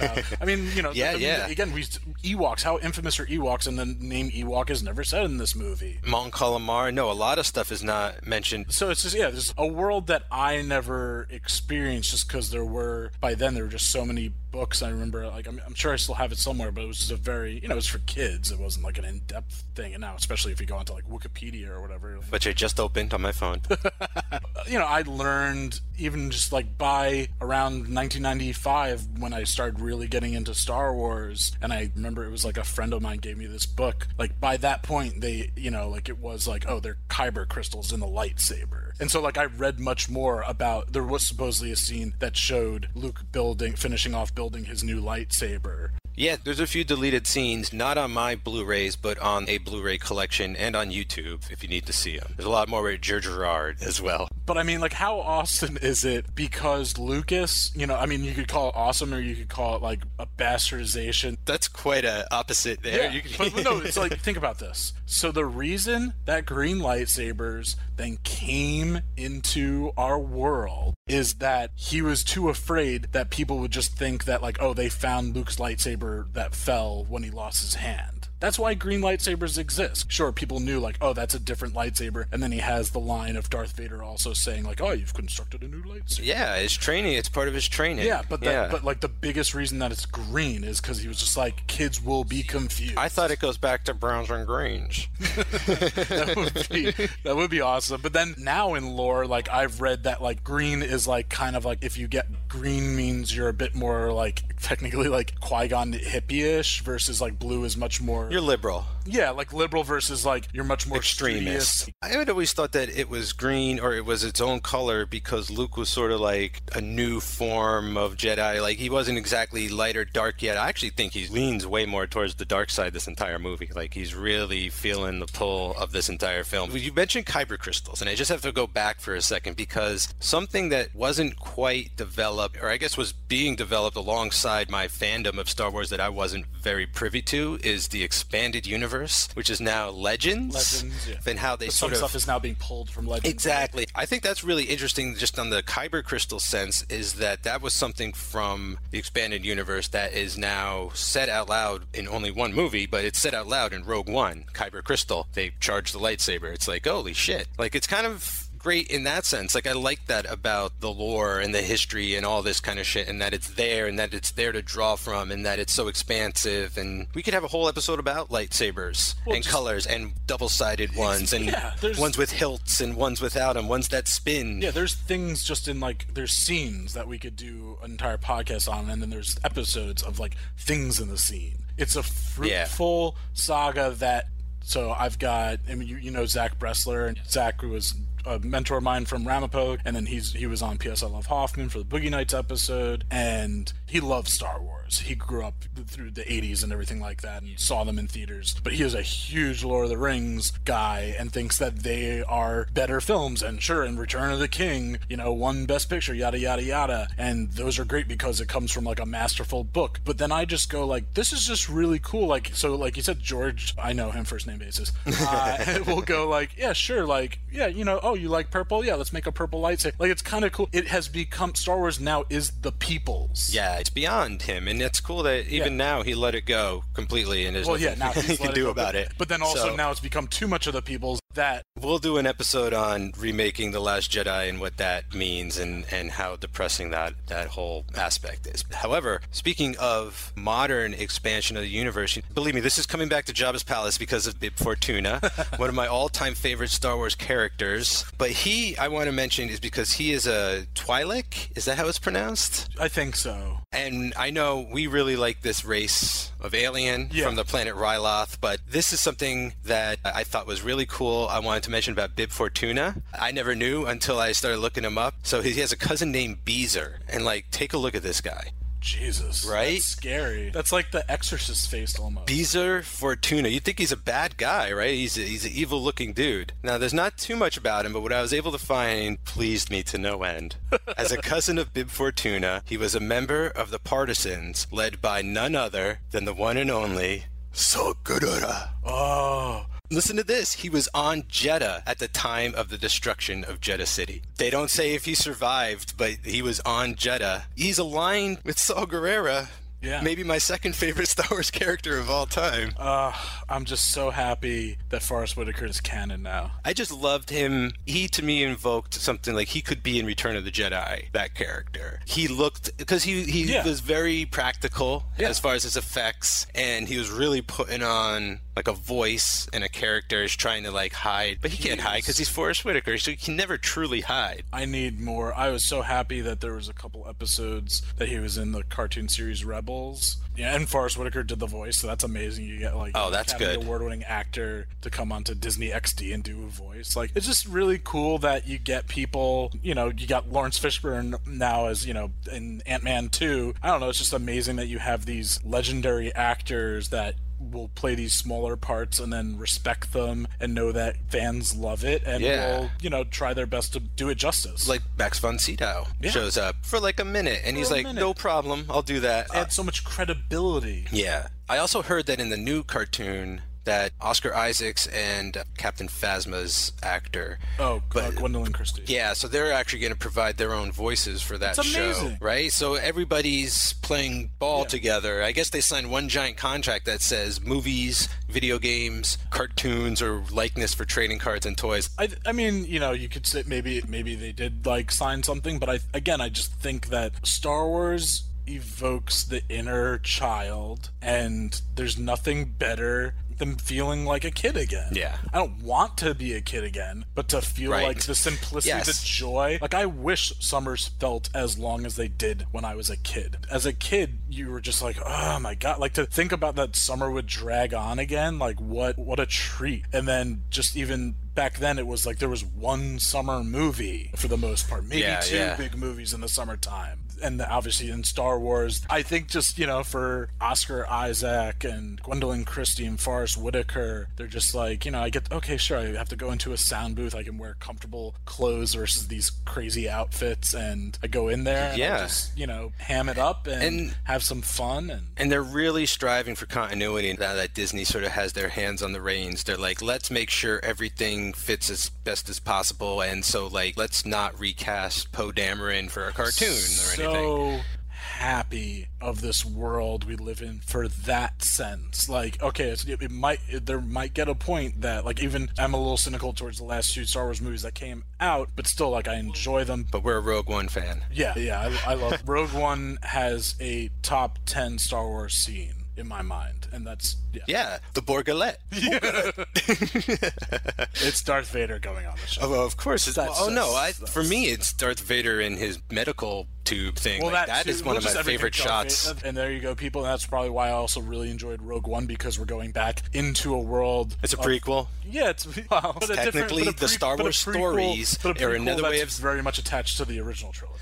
[0.42, 1.48] I mean, you know, Yeah, I mean, yeah.
[1.48, 2.64] Again, we Ewoks.
[2.64, 3.68] How infamous are Ewoks?
[3.68, 6.00] And the name Ewok is never said in this movie.
[6.06, 8.74] Mon Calamar, no, a lot of stuff is not mentioned.
[8.74, 13.12] So it's just yeah, there's a world that I never experienced just because there were
[13.22, 14.82] by then there were just so many books.
[14.82, 17.12] I remember like I'm, I'm sure I still have it somewhere, but it was just
[17.12, 18.52] a very you know it was for kids.
[18.52, 19.94] It wasn't like an in depth thing.
[19.94, 23.14] And now especially if you go onto like Wikipedia or whatever, Which I just opened
[23.14, 23.62] on my phone.
[24.68, 30.34] you know I learned even just like by around 1995 when I started really getting
[30.34, 33.46] into Star Wars, and I remember it was like a friend of mine gave me
[33.46, 34.08] this book.
[34.18, 37.92] Like by that point, they you know like it was like oh they're kyber crystals
[37.92, 40.94] in the lightsaber, and so like I read much more about.
[40.94, 45.92] There was supposedly a scene that showed Luke building, finishing off building his new lightsaber.
[46.16, 50.56] Yeah, there's a few deleted scenes, not on my Blu-rays, but on a Blu-ray collection
[50.56, 52.34] and on YouTube if you need to see them.
[52.38, 54.30] There's a lot more with Jerjerrod as well.
[54.46, 56.36] But I mean, like, how awesome is it?
[56.36, 59.76] Because Lucas, you know, I mean, you could call it awesome, or you could call
[59.78, 61.38] it like a bastardization.
[61.46, 63.10] That's quite a opposite there.
[63.12, 64.94] You can- but, but no, it's like think about this.
[65.06, 72.24] So the reason that green lightsabers then came into our world is that he was
[72.24, 76.56] too afraid that people would just think that like, oh, they found Luke's lightsaber that
[76.56, 78.23] fell when he lost his hand.
[78.44, 80.12] That's why green lightsabers exist.
[80.12, 83.38] Sure, people knew like, oh, that's a different lightsaber, and then he has the line
[83.38, 86.26] of Darth Vader also saying like, oh, you've constructed a new lightsaber.
[86.26, 87.14] yeah, his training.
[87.14, 88.06] It's part of his training.
[88.06, 88.68] Yeah, but that, yeah.
[88.70, 92.04] but like the biggest reason that it's green is because he was just like kids
[92.04, 92.98] will be confused.
[92.98, 95.08] I thought it goes back to browns and greens.
[95.20, 96.92] that would be
[97.24, 98.02] that would be awesome.
[98.02, 101.64] But then now in lore, like I've read that like green is like kind of
[101.64, 105.94] like if you get green means you're a bit more like technically like Qui Gon
[105.94, 108.86] hippie-ish versus like blue is much more You're liberal.
[109.06, 111.78] yeah like liberal versus like you're much more extremist.
[111.78, 111.96] studious.
[112.02, 115.52] I had always thought that it was green or it was its own color because
[115.52, 118.60] Luke was sort of like a new form of Jedi.
[118.60, 120.58] Like he wasn't exactly light or dark yet.
[120.58, 123.70] I actually think he leans way more towards the dark side this entire movie.
[123.76, 126.72] Like he's really feeling the pull of this entire film.
[126.72, 130.12] You mentioned kyber crystals, and I just have to go back for a second because
[130.20, 135.50] something that wasn't quite developed, or I guess was being developed alongside my fandom of
[135.50, 139.90] Star Wars that I wasn't very privy to, is the expanded universe, which is now
[139.90, 140.56] Legends.
[140.56, 141.16] Legends, yeah.
[141.30, 143.30] And how they But sort some of stuff is now being pulled from Legends.
[143.30, 143.86] Exactly.
[143.94, 147.74] I think that's really interesting just on the Kyber crystal sense is that that was
[147.74, 152.86] something from the expanded universe that is now said out loud in only one movie,
[152.86, 155.28] but it's said out loud in Rogue One, Kyber crystal.
[155.34, 156.54] They charge the lightsaber.
[156.54, 157.48] It's like, holy shit.
[157.58, 159.54] Like it's kind of great in that sense.
[159.54, 162.86] Like I like that about the lore and the history and all this kind of
[162.86, 165.74] shit and that it's there and that it's there to draw from and that it's
[165.74, 169.86] so expansive and we could have a whole episode about lightsabers Well, and just- colors
[169.86, 174.62] and double-sided ones and Yeah, ones with hilts and ones without them, ones that spin.
[174.62, 178.72] Yeah, there's things just in like there's scenes that we could do an entire podcast
[178.72, 181.66] on, and then there's episodes of like things in the scene.
[181.78, 184.28] It's a fruitful saga that.
[184.66, 187.94] So I've got, I mean, you, you know Zach Bressler, and Zach was
[188.26, 191.28] a mentor of mine from Ramapo, and then he's he was on PS I Love
[191.28, 194.83] Hoffman for the Boogie Nights episode, and he loves Star Wars.
[195.00, 198.56] He grew up through the 80s and everything like that, and saw them in theaters.
[198.64, 202.68] But he is a huge Lord of the Rings guy, and thinks that they are
[202.74, 203.42] better films.
[203.42, 207.08] And sure, in Return of the King, you know, won Best Picture, yada yada yada,
[207.18, 210.00] and those are great because it comes from like a masterful book.
[210.06, 212.28] But then I just go like, this is just really cool.
[212.28, 214.92] Like so, like you said, George, I know him first name basis.
[215.26, 218.84] Uh, we'll go like, yeah, sure, like yeah, you know, oh, you like purple?
[218.84, 219.94] Yeah, let's make a purple lightsaber.
[220.00, 220.70] Like it's kind of cool.
[220.72, 223.54] It has become Star Wars now is the people's.
[223.54, 225.86] Yeah, it's beyond him, and it's cool that even Yeah.
[225.86, 228.70] now he let it go completely, and there's Well, yeah, nothing now he can do
[228.70, 229.14] about but, it.
[229.18, 232.18] But then also So, now it's become too much of the people's that we'll do
[232.18, 236.92] an episode on remaking the Last Jedi and what that means, and and how depressing
[236.92, 238.64] that that whole aspect is.
[238.74, 243.34] However, speaking of modern expansion of the universe, believe me, this is coming back to
[243.34, 245.22] Jabba's palace because of Bib Fortuna,
[245.58, 248.06] one of my all-time favorite Star Wars characters.
[248.18, 251.56] But he, I want to mention, is because he is a Twi'lek.
[251.56, 252.70] Is that how it's pronounced?
[252.80, 253.60] I think so.
[253.72, 257.26] And I know we really like this race of alien Yeah.
[257.26, 261.28] from the planet Ryloth, but this is something that I thought was really cool.
[261.32, 263.02] I wanted to mention about Bib Fortuna.
[263.18, 265.16] I never knew until I started looking him up.
[265.24, 268.52] So he has a cousin named Beezer, and like, take a look at this guy.
[268.84, 269.74] Jesus, Right?
[269.74, 270.50] That's scary.
[270.50, 272.28] That's like the Exorcist face almost.
[272.28, 273.48] Beezer Fortuna.
[273.48, 274.94] You'd think he's a bad guy, right?
[274.94, 276.52] He's a, he's an evil looking dude.
[276.62, 279.70] Now, there's not too much about him, but what I was able to find pleased
[279.72, 280.58] me to no end.
[280.98, 285.22] As a cousin of Bib Fortuna, he was a member of the Partisans, led by
[285.22, 288.70] none other than the one and only Saw Gerrera.
[288.86, 290.54] oh, Listen to this.
[290.54, 294.24] He was on Jedha at the time of the destruction of Jedha City.
[294.38, 297.44] They don't say if he survived, but he was on Jedha.
[297.56, 299.50] He's aligned with Saw Gerrera.
[299.82, 300.00] Yeah.
[300.02, 302.74] Maybe my second favorite Star Wars character of all time.
[302.78, 303.12] uh,
[303.50, 306.54] I'm just so happy that Forest Whitaker is canon now.
[306.64, 307.74] I just loved him.
[307.86, 311.12] He to me invoked something like he could be in Return of the Jedi.
[311.12, 312.00] That character.
[312.06, 313.66] He looked because he he Yeah.
[313.66, 315.28] was very practical Yeah.
[315.28, 319.64] as far as his effects, and he was really putting on like a voice and
[319.64, 322.98] a character is trying to like hide, but he can't hide because he's Forest Whitaker,
[322.98, 324.44] so he can never truly hide.
[324.54, 325.34] I need more.
[325.36, 328.64] I was so happy that there was a couple episodes that he was in the
[328.64, 330.18] cartoon series Rebels.
[330.36, 332.46] Yeah, and Forest Whitaker did the voice, so that's amazing.
[332.46, 333.66] You get like Oh, that's Academy good.
[333.66, 336.96] award-winning actor to come onto Disney XD and do a voice.
[336.96, 339.52] Like it's just really cool that you get people.
[339.62, 343.54] You know, you got Laurence Fishburne now as you know in Ant Man two.
[343.62, 343.90] I don't know.
[343.90, 347.16] It's just amazing that you have these legendary actors that
[347.52, 352.04] will play these smaller parts and then respect them and know that fans love it
[352.06, 352.60] and Yeah.
[352.60, 354.68] will, you know, try their best to do it justice.
[354.68, 356.12] Like Max von Sydow Yeah.
[356.12, 358.00] shows up for like a minute, and he's like, minute.
[358.00, 360.88] "No problem, I'll do that." Uh, add so much credibility.
[360.92, 366.74] yeah, I also heard that in the new cartoon that Oscar Isaacs and Captain Phasma's
[366.84, 367.40] actor.
[367.60, 368.84] Oh, But- uh, Gwendoline Christie.
[368.88, 372.52] Yeah, so they're actually going to provide their own voices for that show, right?
[372.52, 374.68] So everybody's playing ball Yeah.
[374.68, 375.24] together.
[375.24, 380.74] I guess they signed one giant contract that says movies, video games, cartoons, or likeness
[380.74, 381.90] for trading cards and toys.
[381.98, 385.60] I, I mean, you know, you could say maybe maybe they did like sign something,
[385.60, 391.98] but I again, I just think that Star Wars evokes the inner child, and there's
[391.98, 394.90] nothing better than feeling like a kid again.
[394.94, 395.18] Yeah.
[395.34, 397.88] I don't want to be a kid again, but to feel Right.
[397.88, 398.86] like the simplicity, Yes.
[398.88, 399.58] the joy.
[399.62, 403.38] Like I wish summers felt as long as they did when I was a kid.
[403.52, 406.76] As a kid, you were just like, oh my god, like to think about that
[406.76, 408.40] summer would drag on again.
[408.40, 409.84] Like what what a treat.
[409.92, 414.28] And then just even back then it was like there was one summer movie for
[414.28, 415.56] the most part maybe Yeah, two yeah.
[415.56, 419.84] big movies in the summertime and obviously in star wars i think just you know
[419.84, 425.10] for oscar isaac and gwendoline christie and forest whitaker they're just like you know i
[425.10, 428.16] get okay sure i have to go into a sound booth i can wear comfortable
[428.26, 432.00] clothes versus these crazy outfits and i go in there and Yeah.
[432.04, 435.86] just you know ham it up and, And- have some fun and And they're really
[435.86, 439.44] striving for continuity now that Disney sort of has their hands on the reins.
[439.44, 443.02] They're like, let's make sure everything fits as best as possible.
[443.02, 447.13] And so, like, let's not recast Poe Dameron for a cartoon or anything.
[447.14, 447.60] So
[447.96, 452.08] happy of this world we live in for that sense.
[452.08, 455.50] Like okay it's, it, it might it, there might get a point that like even
[455.58, 458.68] i'm a little cynical towards the last two star wars movies that came out but
[458.68, 459.86] still like i enjoy them.
[459.92, 461.04] But we're a Rogue One fan.
[461.12, 466.08] yeah yeah i, I love rogue one has a top 10 star wars scene in
[466.08, 468.56] my mind and that's yeah, Yeah, the Borgalette.
[470.96, 473.08] it's darth vader going on the show Oh, of course.
[473.08, 476.96] It's, That's- oh no, I, that's- for me, it's Darth Vader in his medical tube
[476.96, 477.22] thing.
[477.22, 477.86] Well, like, that, that too.
[477.86, 479.12] one of my favorite shots.
[479.12, 479.28] Vader.
[479.28, 480.04] And there you go, people.
[480.04, 483.54] And that's probably why I also really enjoyed Rogue One because we're going back into
[483.54, 484.16] a world.
[484.24, 484.88] It's a of- prequel.
[485.06, 489.42] Yeah, it's well, Technically, a the Star Wars prequel- stories are another way of- very
[489.42, 490.80] much attached to the original trilogy.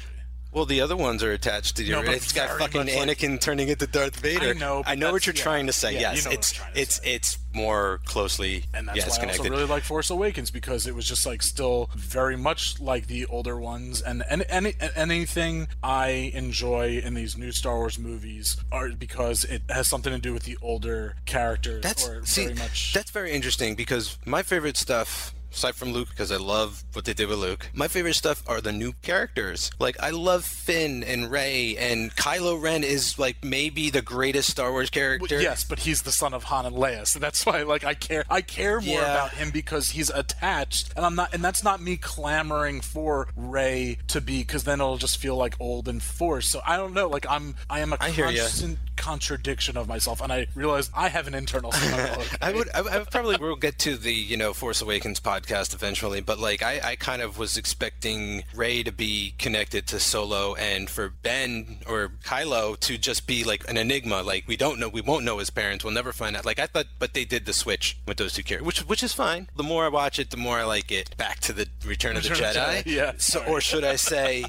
[0.51, 2.03] Well, the other ones are attached to your.
[2.03, 4.49] No, it's got fucking much like- Anakin turning into Darth Vader.
[4.49, 5.41] I know, I know what you're yeah.
[5.43, 5.93] trying to say.
[5.93, 7.13] Yeah, you yes, know it's I'm trying to it's say.
[7.13, 10.95] it's more closely And that's yes why I also really like Force Awakens because it
[10.95, 16.31] was just like still very much like the older ones, and, and any anything I
[16.33, 20.43] enjoy in these new Star Wars movies are because it has something to do with
[20.43, 21.81] the older characters.
[21.83, 22.93] That's or see, very much.
[22.93, 25.33] that's very interesting because my favorite stuff.
[25.53, 28.61] Aside from Luke, because I love what they did with Luke, my favorite stuff are
[28.61, 29.69] the new characters.
[29.79, 34.71] Like I love Finn and Rey, and Kylo Ren is like maybe the greatest Star
[34.71, 35.41] Wars character.
[35.41, 38.23] Yes, but he's the son of Han and Leia, so that's why like I care.
[38.29, 39.11] I care more Yeah.
[39.11, 41.33] about him because he's attached, and I'm not.
[41.33, 45.55] And that's not me clamoring for Rey to be, because then it'll just feel like
[45.59, 46.49] old and forced.
[46.51, 47.07] So I don't know.
[47.09, 51.27] Like I'm, I am a I constant contradiction of myself, and I realize I have
[51.27, 51.71] an internal.
[52.41, 55.40] I would, I, I would probably we'll get to the you know Force Awakens podcast
[55.49, 60.55] eventually, but like I, I kind of was expecting Rey to be connected to Solo,
[60.55, 64.21] and for Ben or Kylo to just be like an enigma.
[64.21, 65.83] Like we don't know, we won't know his parents.
[65.83, 66.45] We'll never find out.
[66.45, 69.13] Like I thought, but they did the switch with those two characters, which which is
[69.13, 69.49] fine.
[69.55, 71.15] The more I watch it, the more I like it.
[71.17, 72.83] Back to the Return, of the Return of the Jedi.
[72.83, 74.45] Jedi, yeah, So, or should I say,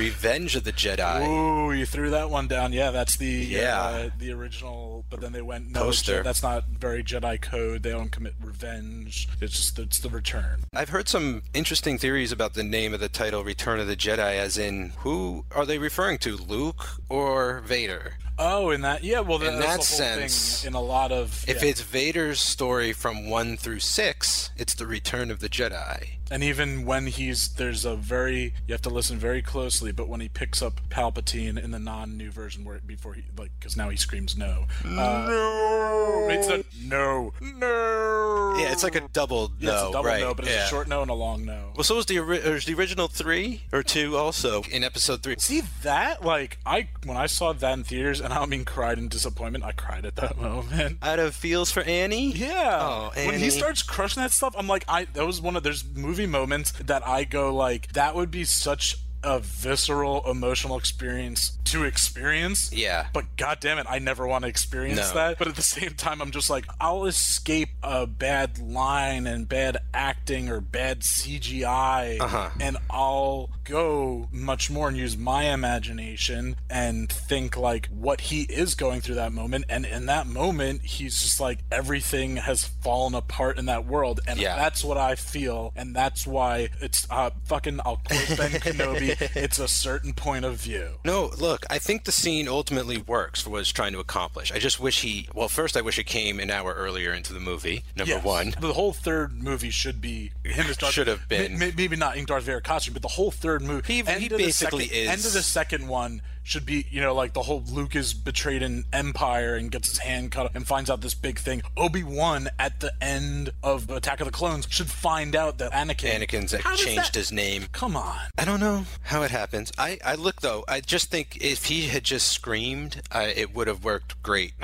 [0.00, 1.28] Revenge of the Jedi?
[1.28, 2.72] Ooh, you threw that one down.
[2.72, 3.82] Yeah, that's the Yeah.
[3.82, 5.04] uh, the original.
[5.10, 6.22] But then they went no, Poster.
[6.22, 7.82] That's not very Jedi code.
[7.82, 9.28] They don't commit revenge.
[9.42, 10.64] It's just it's the return.
[10.74, 14.38] I've heard some interesting theories about the name of the title Return of the Jedi,
[14.38, 18.14] as in who are they referring to, Luke or Vader?
[18.42, 19.20] Oh, in that yeah.
[19.20, 21.68] Well, In that's that the whole sense, thing in a lot of If yeah.
[21.68, 26.12] it's Vader's story from 1 through 6, it's the Return of the Jedi.
[26.30, 29.92] and even when he's there's a very you have to listen very closely.
[29.92, 33.76] But when he picks up Palpatine in the non-new version, where before he like because
[33.76, 38.54] now he screams no, uh, no, it's a no, no.
[38.58, 40.20] Yeah, it's like a double Yeah, no, it's a double right?
[40.20, 40.64] no, but it's yeah.
[40.66, 41.72] a short no and a long no.
[41.74, 45.36] Well, so was the, ori- was the original 3 or 2 also in episode 3.
[45.38, 46.24] See that?
[46.24, 49.64] Like I when I saw that in theaters, and I don't mean cried in disappointment.
[49.64, 50.98] I cried at that moment.
[51.02, 52.32] Out of Feels for Annie?
[52.32, 52.78] Yeah.
[52.80, 55.84] Oh, when he starts crushing that stuff, I'm like, I that was one of there's
[55.84, 61.84] movie moments that I go like, that would be such a visceral emotional experience to
[61.84, 62.72] experience.
[62.72, 63.08] Yeah.
[63.12, 65.14] But god damn it, I never want to experience No.
[65.14, 65.38] that.
[65.38, 69.76] But at the same time, I'm just like, I'll escape a bad line and bad
[69.92, 72.48] acting or bad CGI, Uh-huh.
[72.60, 78.74] and I'll go much more and use my imagination and think like what he is
[78.74, 79.64] going through that moment.
[79.68, 84.20] And in that moment, he's just like everything has fallen apart in that world.
[84.26, 84.56] And Yeah.
[84.56, 85.72] that's what I feel.
[85.76, 90.56] And that's why it's uh, fucking, I'll quote Ben Kenobi, it's a certain point of
[90.56, 90.96] view.
[91.04, 94.52] No, look, I think the scene ultimately works for what it's trying to accomplish.
[94.52, 95.28] I just wish he.
[95.34, 97.84] Well, first, I wish it came an hour earlier into the movie.
[97.96, 98.24] Number Yes.
[98.24, 98.54] one.
[98.60, 101.58] The whole third movie should be him as Darth Should have been.
[101.58, 103.94] May- may- maybe not in Darth Vader costume, but the whole third movie.
[103.94, 105.08] He- he basically second, is.
[105.08, 108.62] End of the second one should be, you know, like the whole Luke is betrayed
[108.62, 111.62] in empire and gets his hand cut off and finds out this big thing.
[111.76, 116.20] Obi Wan at the end of Attack of the Clones should find out that Anakin.
[116.26, 117.66] Anakin's changed that- his name.
[117.72, 118.18] Come on.
[118.38, 119.70] I don't know how it happens.
[119.78, 120.64] I, I look though.
[120.66, 124.54] I just think if he had just screamed, uh, it would have worked great.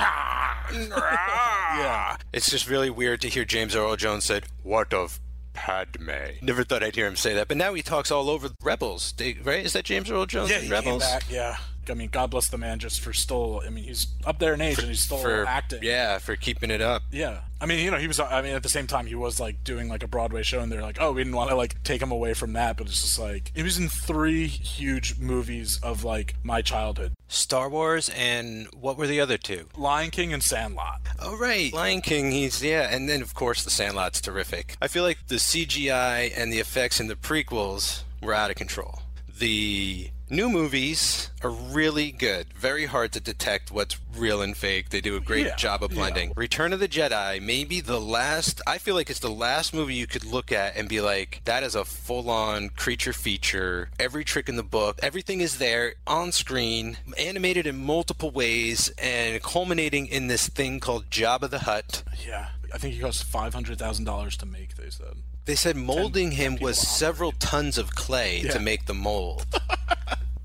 [0.72, 2.16] Yeah.
[2.32, 5.20] It's just really weird to hear James Earl Jones said, "What of
[5.56, 6.10] Padme?"
[6.42, 9.12] Never thought I'd hear him say that, but now he talks all over Rebels.
[9.42, 9.64] Right?
[9.64, 11.02] Is that James Earl Jones Yeah, he Rebels?
[11.02, 11.24] came back.
[11.30, 11.56] Yeah.
[11.90, 13.62] I mean, God bless the man just for still.
[13.66, 15.80] I mean, he's up there in age and he's still for acting.
[15.82, 17.02] Yeah, for keeping it up.
[17.10, 17.40] Yeah.
[17.58, 19.64] I mean, you know, he was, I mean, at the same time, he was like
[19.64, 22.02] doing like a Broadway show, and they're like, oh, we didn't want to like take
[22.02, 26.04] him away from that, but it's just like, he was in three huge movies of
[26.04, 29.66] like my childhood Star Wars and what were the other two?
[29.76, 31.00] Lion King and Sandlot.
[31.20, 32.30] Oh right, Lion King.
[32.30, 34.76] He's yeah, and then of course the Sandlot's terrific.
[34.80, 39.00] I feel like the CGI and the effects in the prequels were out of control.
[39.38, 42.46] The new movies are really good.
[42.54, 44.88] Very hard to detect what's real and fake.
[44.90, 45.98] They do a great Yeah, job of yeah.
[45.98, 46.32] blending.
[46.36, 48.60] Return of the Jedi, maybe the last.
[48.66, 51.62] I feel like it's the last movie you could look at and be like, that
[51.62, 53.90] is a full-on creature feature.
[53.98, 59.42] Every trick in the book, everything is there on screen, animated in multiple ways, and
[59.42, 62.02] culminating in this thing called Jabba the Hutt.
[62.26, 62.48] Yeah.
[62.74, 65.14] I think it cost $500,000 to make, they said.
[65.44, 68.50] They said molding him was several tons of clay Yeah.
[68.52, 69.46] to make the mold.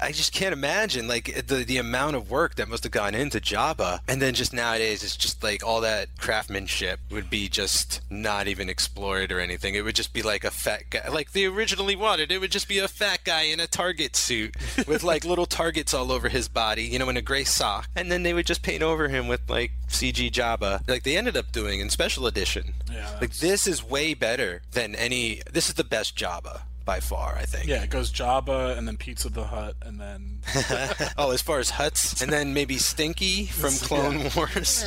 [0.01, 3.13] I just can't imagine like eh, the the amount of work that must have gone
[3.13, 8.01] into Jabba, and then just nowadays it's just like all that craftsmanship would be just
[8.09, 9.75] not even explored or anything.
[9.75, 12.31] It would just be like a fat guy, like they originally wanted.
[12.31, 14.55] It would just be a fat guy in a Target suit
[14.87, 18.11] with like little targets all over his body, you know, in a gray sock, and
[18.11, 21.51] then they would just paint over him with like CG Jabba, like they ended up
[21.51, 22.73] doing in special edition.
[22.91, 25.41] Yeah, like this is way better than any.
[25.51, 27.67] This is the best Jabba by far, I think.
[27.67, 30.39] Yeah, it goes Jabba and then Pizza the Hut and then.
[31.17, 34.83] oh, as far as Huts, and then maybe Stinky from Clone Wars.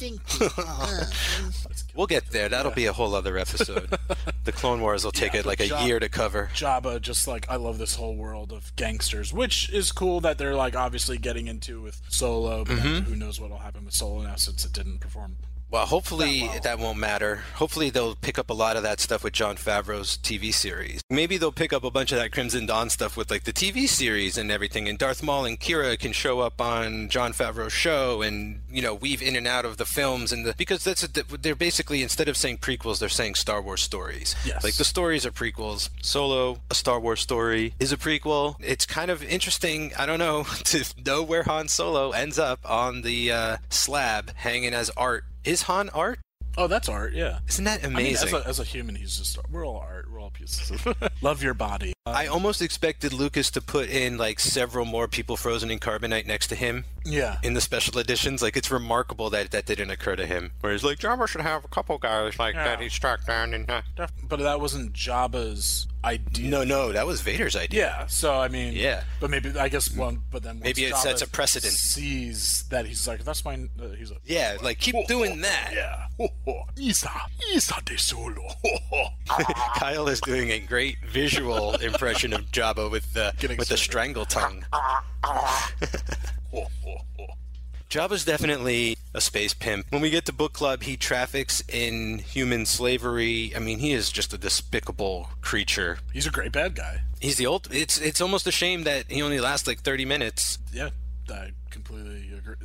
[1.94, 2.48] We'll get there.
[2.48, 3.96] That'll be a whole other episode.
[4.44, 6.50] the Clone Wars will take Yeah, it like a Jab- year to cover.
[6.52, 10.56] Jabba just like I love this whole world of gangsters, which is cool that they're
[10.56, 13.04] like obviously getting into with Solo, but Mm-hmm.
[13.10, 15.36] who knows what'll happen with Solo now since it didn't perform.
[15.74, 17.42] Well, hopefully That that won't matter.
[17.54, 21.02] Hopefully they'll pick up a lot of that stuff with Jon Favreau's TV series.
[21.10, 23.88] Maybe they'll pick up a bunch of that Crimson Dawn stuff with like the TV
[23.88, 24.88] series and everything.
[24.88, 28.94] And Darth Maul and Qi'ra can show up on Jon Favreau's show and you know
[28.94, 32.28] weave in and out of the films and the because that's a, they're basically instead
[32.28, 34.36] of saying prequels they're saying Star Wars stories.
[34.46, 34.62] Yes.
[34.62, 35.90] Like the stories are prequels.
[36.02, 38.54] Solo, a Star Wars story, is a prequel.
[38.60, 39.90] It's kind of interesting.
[39.98, 44.72] I don't know to know where Han Solo ends up on the uh, slab hanging
[44.72, 45.24] as art.
[45.44, 46.18] Is Han art?
[46.56, 47.40] Oh, that's art, yeah.
[47.48, 48.28] Isn't that I mean, amazing?
[48.28, 50.08] as a, as a human, he's just we're all art.
[50.10, 51.92] We're all pieces of love your body.
[52.06, 56.26] Uh, I almost expected Lucas to put in like several more people frozen in carbonite
[56.26, 58.40] next to him yeah, in the special editions.
[58.40, 60.52] Like it's remarkable that that didn't occur to him.
[60.60, 62.64] Where he's like, Jabba should have a couple guys like Yeah.
[62.64, 63.68] that he struck down and.
[63.68, 63.82] Uh...
[64.22, 66.50] but that wasn't Jabba's idea.
[66.50, 67.80] No, no, that was Vader's idea.
[67.86, 69.02] Yeah, so I mean, Yeah.
[69.20, 71.72] but maybe I guess one, but then Maybe it Jabba sets a precedent.
[71.72, 73.54] Sees that he's like, that's my.
[73.54, 75.72] Uh, he's like, Yeah, like keep doing that.
[75.74, 76.28] yeah,
[76.76, 77.10] Isa,
[77.54, 78.46] Isa de Solo.
[79.76, 84.24] Kyle is doing a great visual impression of Jabba with the Getting with the strangle
[84.26, 84.64] tongue.
[87.94, 89.86] Jabba's definitely a space pimp.
[89.90, 93.52] When we get to book club, he traffics in human slavery.
[93.54, 95.98] I mean, he is just a despicable creature.
[96.12, 97.02] He's a great bad guy.
[97.20, 97.68] He's the old.
[97.70, 100.58] It's it's almost a shame that he only lasts like thirty minutes.
[100.72, 100.88] Yeah,
[101.30, 102.13] I completely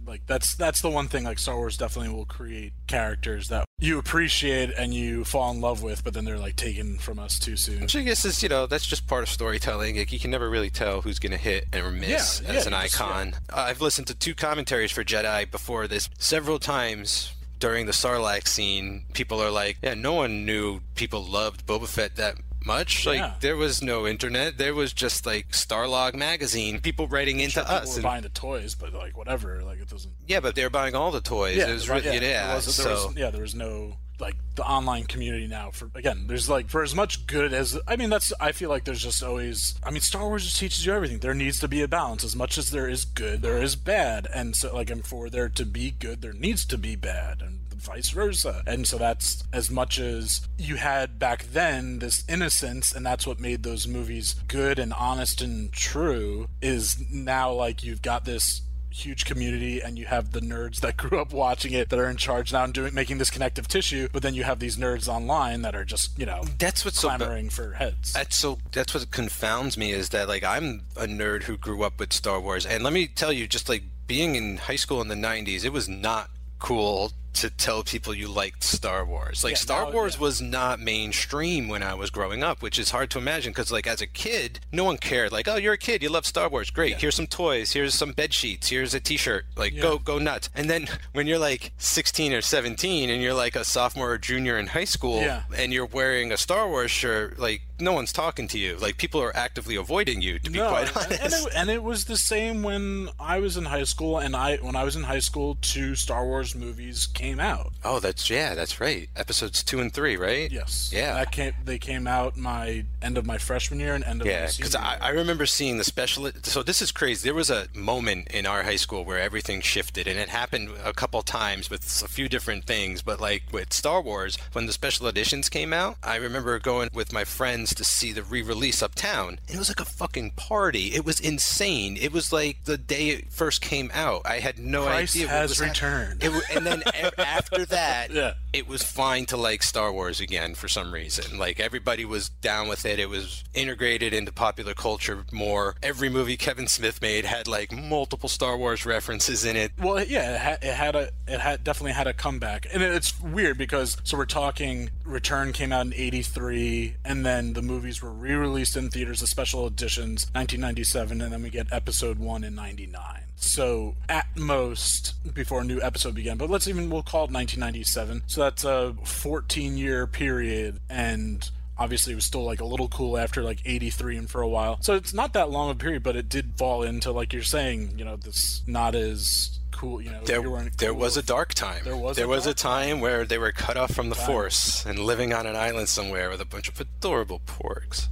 [0.06, 1.24] Like that's that's the one thing.
[1.24, 5.82] Like Star Wars definitely will create characters that you appreciate and you fall in love
[5.84, 7.82] with, but then they're like taken from us too soon.
[7.82, 9.98] Which I guess is you know that's just part of storytelling.
[9.98, 12.82] Like you can never really tell who's gonna hit and miss Yeah, as yeah, an
[12.82, 13.34] you just- icon.
[13.52, 17.34] Uh, I've listened to two commentaries for Jedi before this several times.
[17.60, 22.16] During the Sarlacc scene, people are like, "Yeah, no one knew people loved Boba Fett
[22.16, 23.06] that much.
[23.06, 24.58] Like, there was no internet.
[24.58, 27.88] There was just like Starlog magazine, people writing into People us.
[27.90, 29.62] were and- buying the toys, but like whatever.
[29.64, 30.14] Like it doesn't.
[30.28, 31.58] yeah, but they were buying all the toys.
[31.58, 32.20] it was right, yeah.
[32.20, 36.26] there was- so was- yeah, there was no like the online community now for again
[36.28, 39.24] there's like for as much good as i mean that's i feel like there's just
[39.24, 42.22] always i mean star wars just teaches you everything there needs to be a balance
[42.26, 45.48] as much as there is good there is bad and so like and for there
[45.48, 49.70] to be good there needs to be bad and vice versa and so that's as
[49.70, 54.80] much as you had back then this innocence and that's what made those movies good
[54.80, 60.32] and honest and true is now like you've got this huge community and you have
[60.32, 63.18] the nerds that grew up watching it that are in charge now and doing making
[63.18, 66.44] this connective tissue but then you have these nerds online that are just you know
[66.58, 68.58] That's what's so clamoring for heads That's so.
[68.72, 72.40] That's what confounds me is that like I'm a nerd who grew up with Star
[72.40, 75.64] Wars, and let me tell you, just like being in high school in the '90s,
[75.64, 76.30] it was not
[76.60, 79.44] cool to tell people you liked Star Wars.
[79.44, 80.22] Like Yeah, Star now- Wars yeah.
[80.22, 83.88] was not mainstream when I was growing up, which is hard to imagine because like
[83.88, 85.32] as a kid, no one cared.
[85.32, 86.98] Like, oh, you're a kid, you love Star Wars, great.
[87.02, 89.46] Here's some toys, here's some bed sheets, here's a T-shirt.
[89.56, 89.82] Like, Yeah.
[89.82, 90.50] go go nuts.
[90.56, 94.58] And then when you're like 16 or 17 and you're like a sophomore or junior
[94.58, 95.44] in high school, Yeah.
[95.56, 98.76] and you're wearing a Star Wars shirt, like no one's talking to you.
[98.76, 100.38] Like people are actively avoiding you.
[100.40, 101.22] To be quite honest.
[101.24, 104.58] and it, and it was the same when I was in high school and I
[104.58, 108.56] when I was in high school two Star Wars movies came out oh, that's yeah,
[108.56, 109.10] that's right.
[109.16, 110.52] Episodes two and three, right?
[110.52, 111.14] yes Yeah.
[111.14, 114.34] that came they came out my end of my freshman year and end of my
[114.34, 114.98] Yeah, because I.
[115.02, 116.30] I remember seeing the special.
[116.44, 117.28] So this is crazy.
[117.28, 120.94] There was a moment in our high school where everything shifted, and it happened a
[120.94, 123.02] couple times with a few different things.
[123.02, 127.14] But like with Star Wars, when the special editions came out, I remember going with
[127.14, 130.94] my friends to see the re-release uptown, and it was like a fucking party.
[130.94, 131.98] It was insane.
[132.00, 134.22] It was like the day it first came out.
[134.26, 135.28] I had no Christ idea.
[135.28, 136.24] what has was returned.
[136.24, 136.84] It, and then
[137.18, 138.34] after that, Yeah.
[138.54, 141.38] it was fine to like Star Wars again for some reason.
[141.38, 143.00] Like everybody was down with it.
[143.00, 145.76] It was integrated into popular culture more.
[145.82, 149.72] Every movie Kevin Smith made had like multiple Star Wars references in it.
[149.80, 153.20] Well, yeah, it had, it had a it had definitely had a comeback, and it's
[153.22, 158.12] weird because so we're talking Return came out in '83, and then the movies were
[158.12, 163.24] re-released in theaters, the special editions, 1997, and then we get Episode One in '99.
[163.42, 168.24] So at most before a new episode began, but let's even we'll call it 1997.
[168.28, 173.18] So that's a 14 year period, and obviously it was still like a little cool
[173.18, 176.18] after like 83 and for a while so it's not that long a period but
[176.18, 180.20] it did fall into like you're saying you know this not as cool you know
[180.26, 181.86] There, weren't there was a dark time.
[181.86, 185.00] There was a was a time where they were cut off from the Force and
[185.00, 188.10] living on an island somewhere with a bunch of adorable porgs.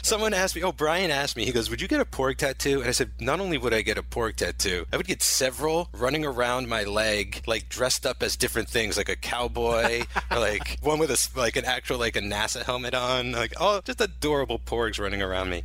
[0.02, 2.80] Someone asked me, oh, Brian asked me, he goes, would you get a porg tattoo?
[2.80, 5.88] And I said, not only would I get a porg tattoo, I would get several
[5.92, 10.02] running around my leg, like dressed up as different things, like a cowboy,
[10.32, 13.80] or like one with a, like an actual, like a NASA helmet on, like, oh,
[13.84, 15.62] just adorable porgs running around me.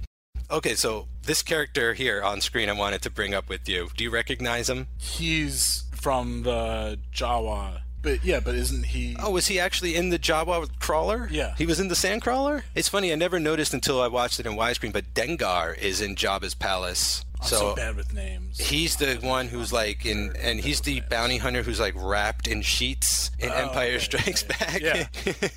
[0.51, 3.87] Okay, so this character here on screen I wanted to bring up with you.
[3.95, 4.87] Do you recognize him?
[4.97, 10.17] he's from the Jawa but yeah but isn't he Oh, was he actually in the
[10.19, 11.27] Jawa crawler?
[11.31, 11.53] Yeah.
[11.57, 12.63] He was in the sand crawler?
[12.75, 16.15] It's funny, I never noticed until I watched it in widescreen, but Dengar is in
[16.15, 17.23] Jabba's palace.
[17.41, 21.37] I'm so, bad with names He's the one who's like in, and he's the bounty
[21.37, 24.45] hunter who's like wrapped in sheets in oh, Empire Oh, okay, Strikes
[24.79, 25.07] yeah,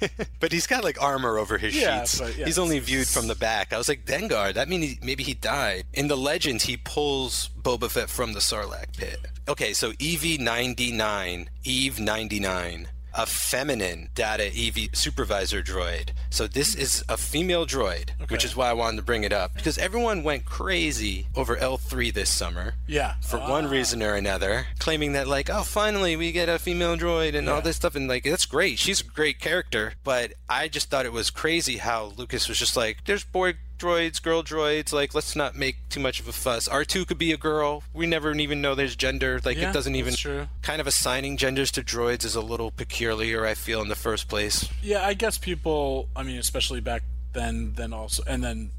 [0.09, 0.29] Back.
[0.41, 2.39] but he's got like armor over his Yeah, sheets.
[2.39, 3.73] yeah, he's only viewed from the back.
[3.73, 5.85] I was like, Dengar, that means maybe he died.
[5.93, 9.19] In the legends, he pulls Boba Fett from the Sarlacc pit.
[9.47, 12.89] Okay, so EV 99, Eve 99.
[13.17, 16.11] A feminine data EV supervisor droid.
[16.31, 19.55] So this is a female droid, which is why I wanted to bring it up
[19.55, 25.13] because everyone went crazy over L3 this summer yeah for one reason or another, claiming
[25.13, 28.25] that like, oh, finally we get a female droid and all this stuff, and like
[28.25, 28.79] that's great.
[28.79, 32.77] She's a great character, but I just thought it was crazy how Lucas was just
[32.77, 33.55] like, there's boy
[33.85, 36.67] droids, girl droids, like let's not make too much of a fuss.
[36.69, 37.83] R two could be a girl.
[37.93, 39.41] We never even know there's gender.
[39.45, 40.47] Like Yeah, it doesn't even true.
[40.63, 43.45] kind of assigning genders to droids is a little peculiar.
[43.47, 44.69] I feel in the first place.
[44.83, 48.71] yeah I guess people I mean especially back then then also and then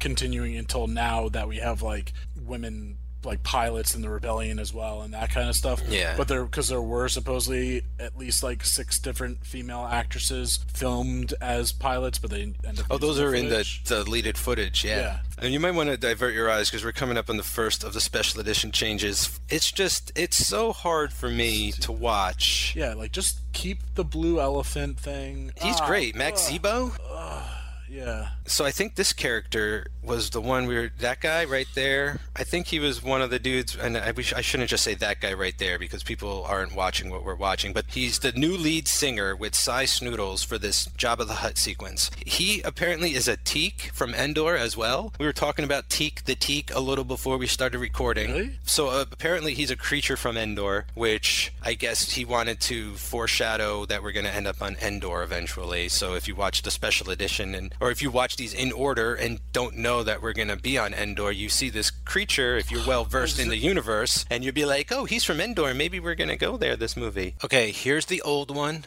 [0.00, 5.02] continuing until now that we have like women like pilots in the rebellion as well
[5.02, 6.14] and that kind of stuff Yeah.
[6.16, 11.72] but there because there were supposedly at least like six different female actresses filmed as
[11.72, 14.98] pilots but they end up Oh, those are in the deleted footage, yeah.
[14.98, 15.18] Yeah.
[15.38, 17.82] And you might want to divert your eyes because we're coming up on the first
[17.82, 19.40] of the special edition changes.
[19.48, 22.72] It's just, it's so hard for me to watch.
[22.76, 26.14] yeah like just keep the blue elephant thing He's Ah, great.
[26.14, 26.60] Max ugh.
[26.60, 27.50] Zebo?
[27.88, 28.28] Yeah.
[28.46, 32.20] So I think this character was the one we were that guy right there.
[32.36, 34.94] I think he was one of the dudes, and I wish I shouldn't just say
[34.94, 37.72] that guy right there because people aren't watching what we're watching.
[37.72, 42.10] But he's the new lead singer with Sy Snootles for this Jabba the Hutt sequence.
[42.26, 45.12] He apparently is a Teek from Endor as well.
[45.18, 48.30] We were talking about Teek the Teek a little before we started recording.
[48.30, 48.58] Really?
[48.64, 53.86] So uh, apparently he's a creature from Endor, which I guess he wanted to foreshadow
[53.86, 55.88] that we're going to end up on Endor eventually.
[55.88, 59.14] So if you watch the special edition and or if you watch these in order
[59.14, 62.70] and don't know that we're going to be on Endor, you see this creature if
[62.70, 65.74] you're well versed in the universe and you'd be like, "Oh, he's from Endor.
[65.74, 68.84] Maybe we're going to go there this movie." Okay, here's the old one.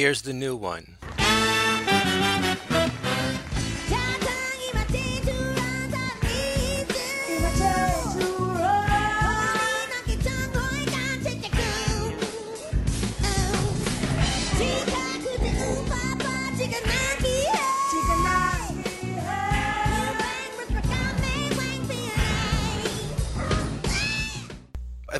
[0.00, 0.99] Here's the new one.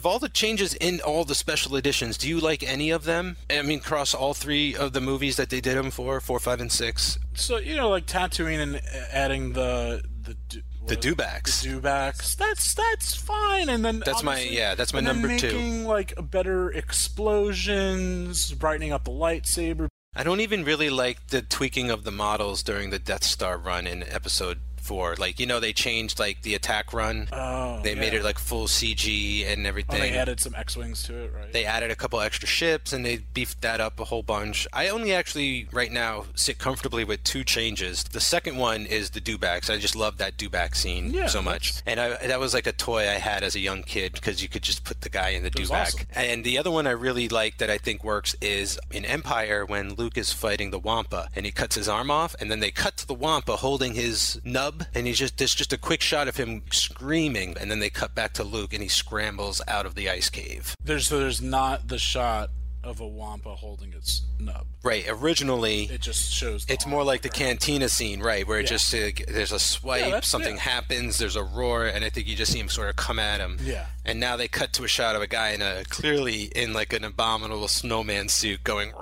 [0.00, 3.36] Of all the changes in all the special editions, do you like any of them?
[3.50, 6.58] I mean, across all three of the movies that they did them for, four, five,
[6.58, 7.18] and six.
[7.34, 8.80] So you know, like tattooing and
[9.12, 11.60] adding the the du- The what- dewbacks.
[11.62, 12.34] The dewbacks.
[12.34, 13.68] That's that's fine.
[13.68, 15.48] And then That's my- yeah, that's my number two.
[15.52, 19.88] making, like better explosions, brightening up the lightsaber.
[20.16, 23.86] I don't even really like the tweaking of the models during the Death Star run
[23.86, 25.16] in Episode Four.
[25.16, 27.28] Like, you know, they changed like the attack run.
[27.32, 29.96] Oh, they made it like full CG and everything.
[30.00, 31.52] Oh, they added some X-wings to it, right?
[31.52, 34.66] They added a couple extra ships and they beefed that up a whole bunch.
[34.72, 38.04] I only actually right now sit comfortably with two changes.
[38.04, 39.70] The second one is the dewbacks.
[39.70, 42.72] I just love that dewback scene Yeah, so much, and I, that was like a
[42.72, 45.42] toy I had as a young kid because you could just put the guy in
[45.42, 45.70] the dewback.
[45.94, 46.06] awesome.
[46.14, 49.94] And the other one I really like that I think works is in Empire when
[49.94, 52.96] Luke is fighting the Wampa and he cuts his arm off, and then they cut
[52.98, 56.36] to the Wampa holding his nub, and he's just there's just a quick shot of
[56.36, 60.08] him screaming, and then they cut back to Luke and he scrambles out of the
[60.10, 60.74] ice cave.
[60.84, 62.50] There's there's not the shot
[62.82, 64.66] of a wampa holding its nub.
[64.82, 65.04] Right.
[65.06, 66.64] Originally, It just shows.
[66.66, 68.68] It's more like the cantina scene, right, where it Yeah.
[68.76, 70.62] just uh, there's a swipe, that's- something yeah.
[70.62, 73.38] happens, there's a roar, and I think you just see him sort of come at
[73.38, 73.58] him.
[73.62, 73.84] Yeah.
[74.06, 76.94] And now they cut to a shot of a guy in a clearly in like
[76.94, 78.92] an abominable snowman suit going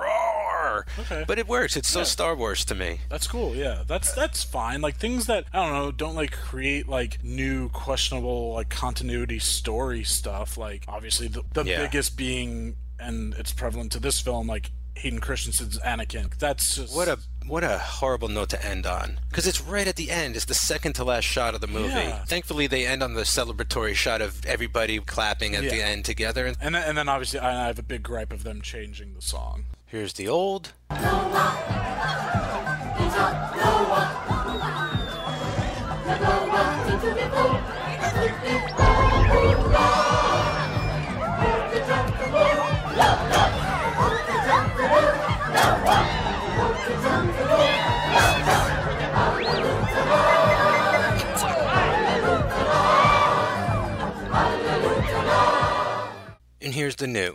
[0.78, 1.04] roar.
[1.04, 1.24] Okay.
[1.26, 1.76] But it works.
[1.76, 2.04] It's so Yeah.
[2.04, 3.00] Star Wars to me.
[3.08, 3.54] That's cool.
[3.54, 4.80] Yeah, that's that's fine.
[4.80, 10.04] Like things that I don't know don't like create like new questionable like continuity story
[10.04, 10.56] stuff.
[10.56, 11.82] Like obviously the, the Yeah.
[11.82, 16.36] biggest being and it's prevalent to this film like Hayden Christensen's Anakin.
[16.38, 19.20] That's just What a what a horrible note to end on.
[19.30, 20.36] Because it's right at the end.
[20.36, 21.88] It's the second to last shot of the movie.
[21.94, 22.24] Yeah.
[22.24, 26.44] Thankfully, they end on the celebratory shot of everybody clapping at the end together.
[26.46, 29.22] And and then, and then obviously I have a big gripe of them changing the
[29.22, 29.64] song.
[29.88, 30.72] Here's the old.
[56.60, 57.34] And here's the new.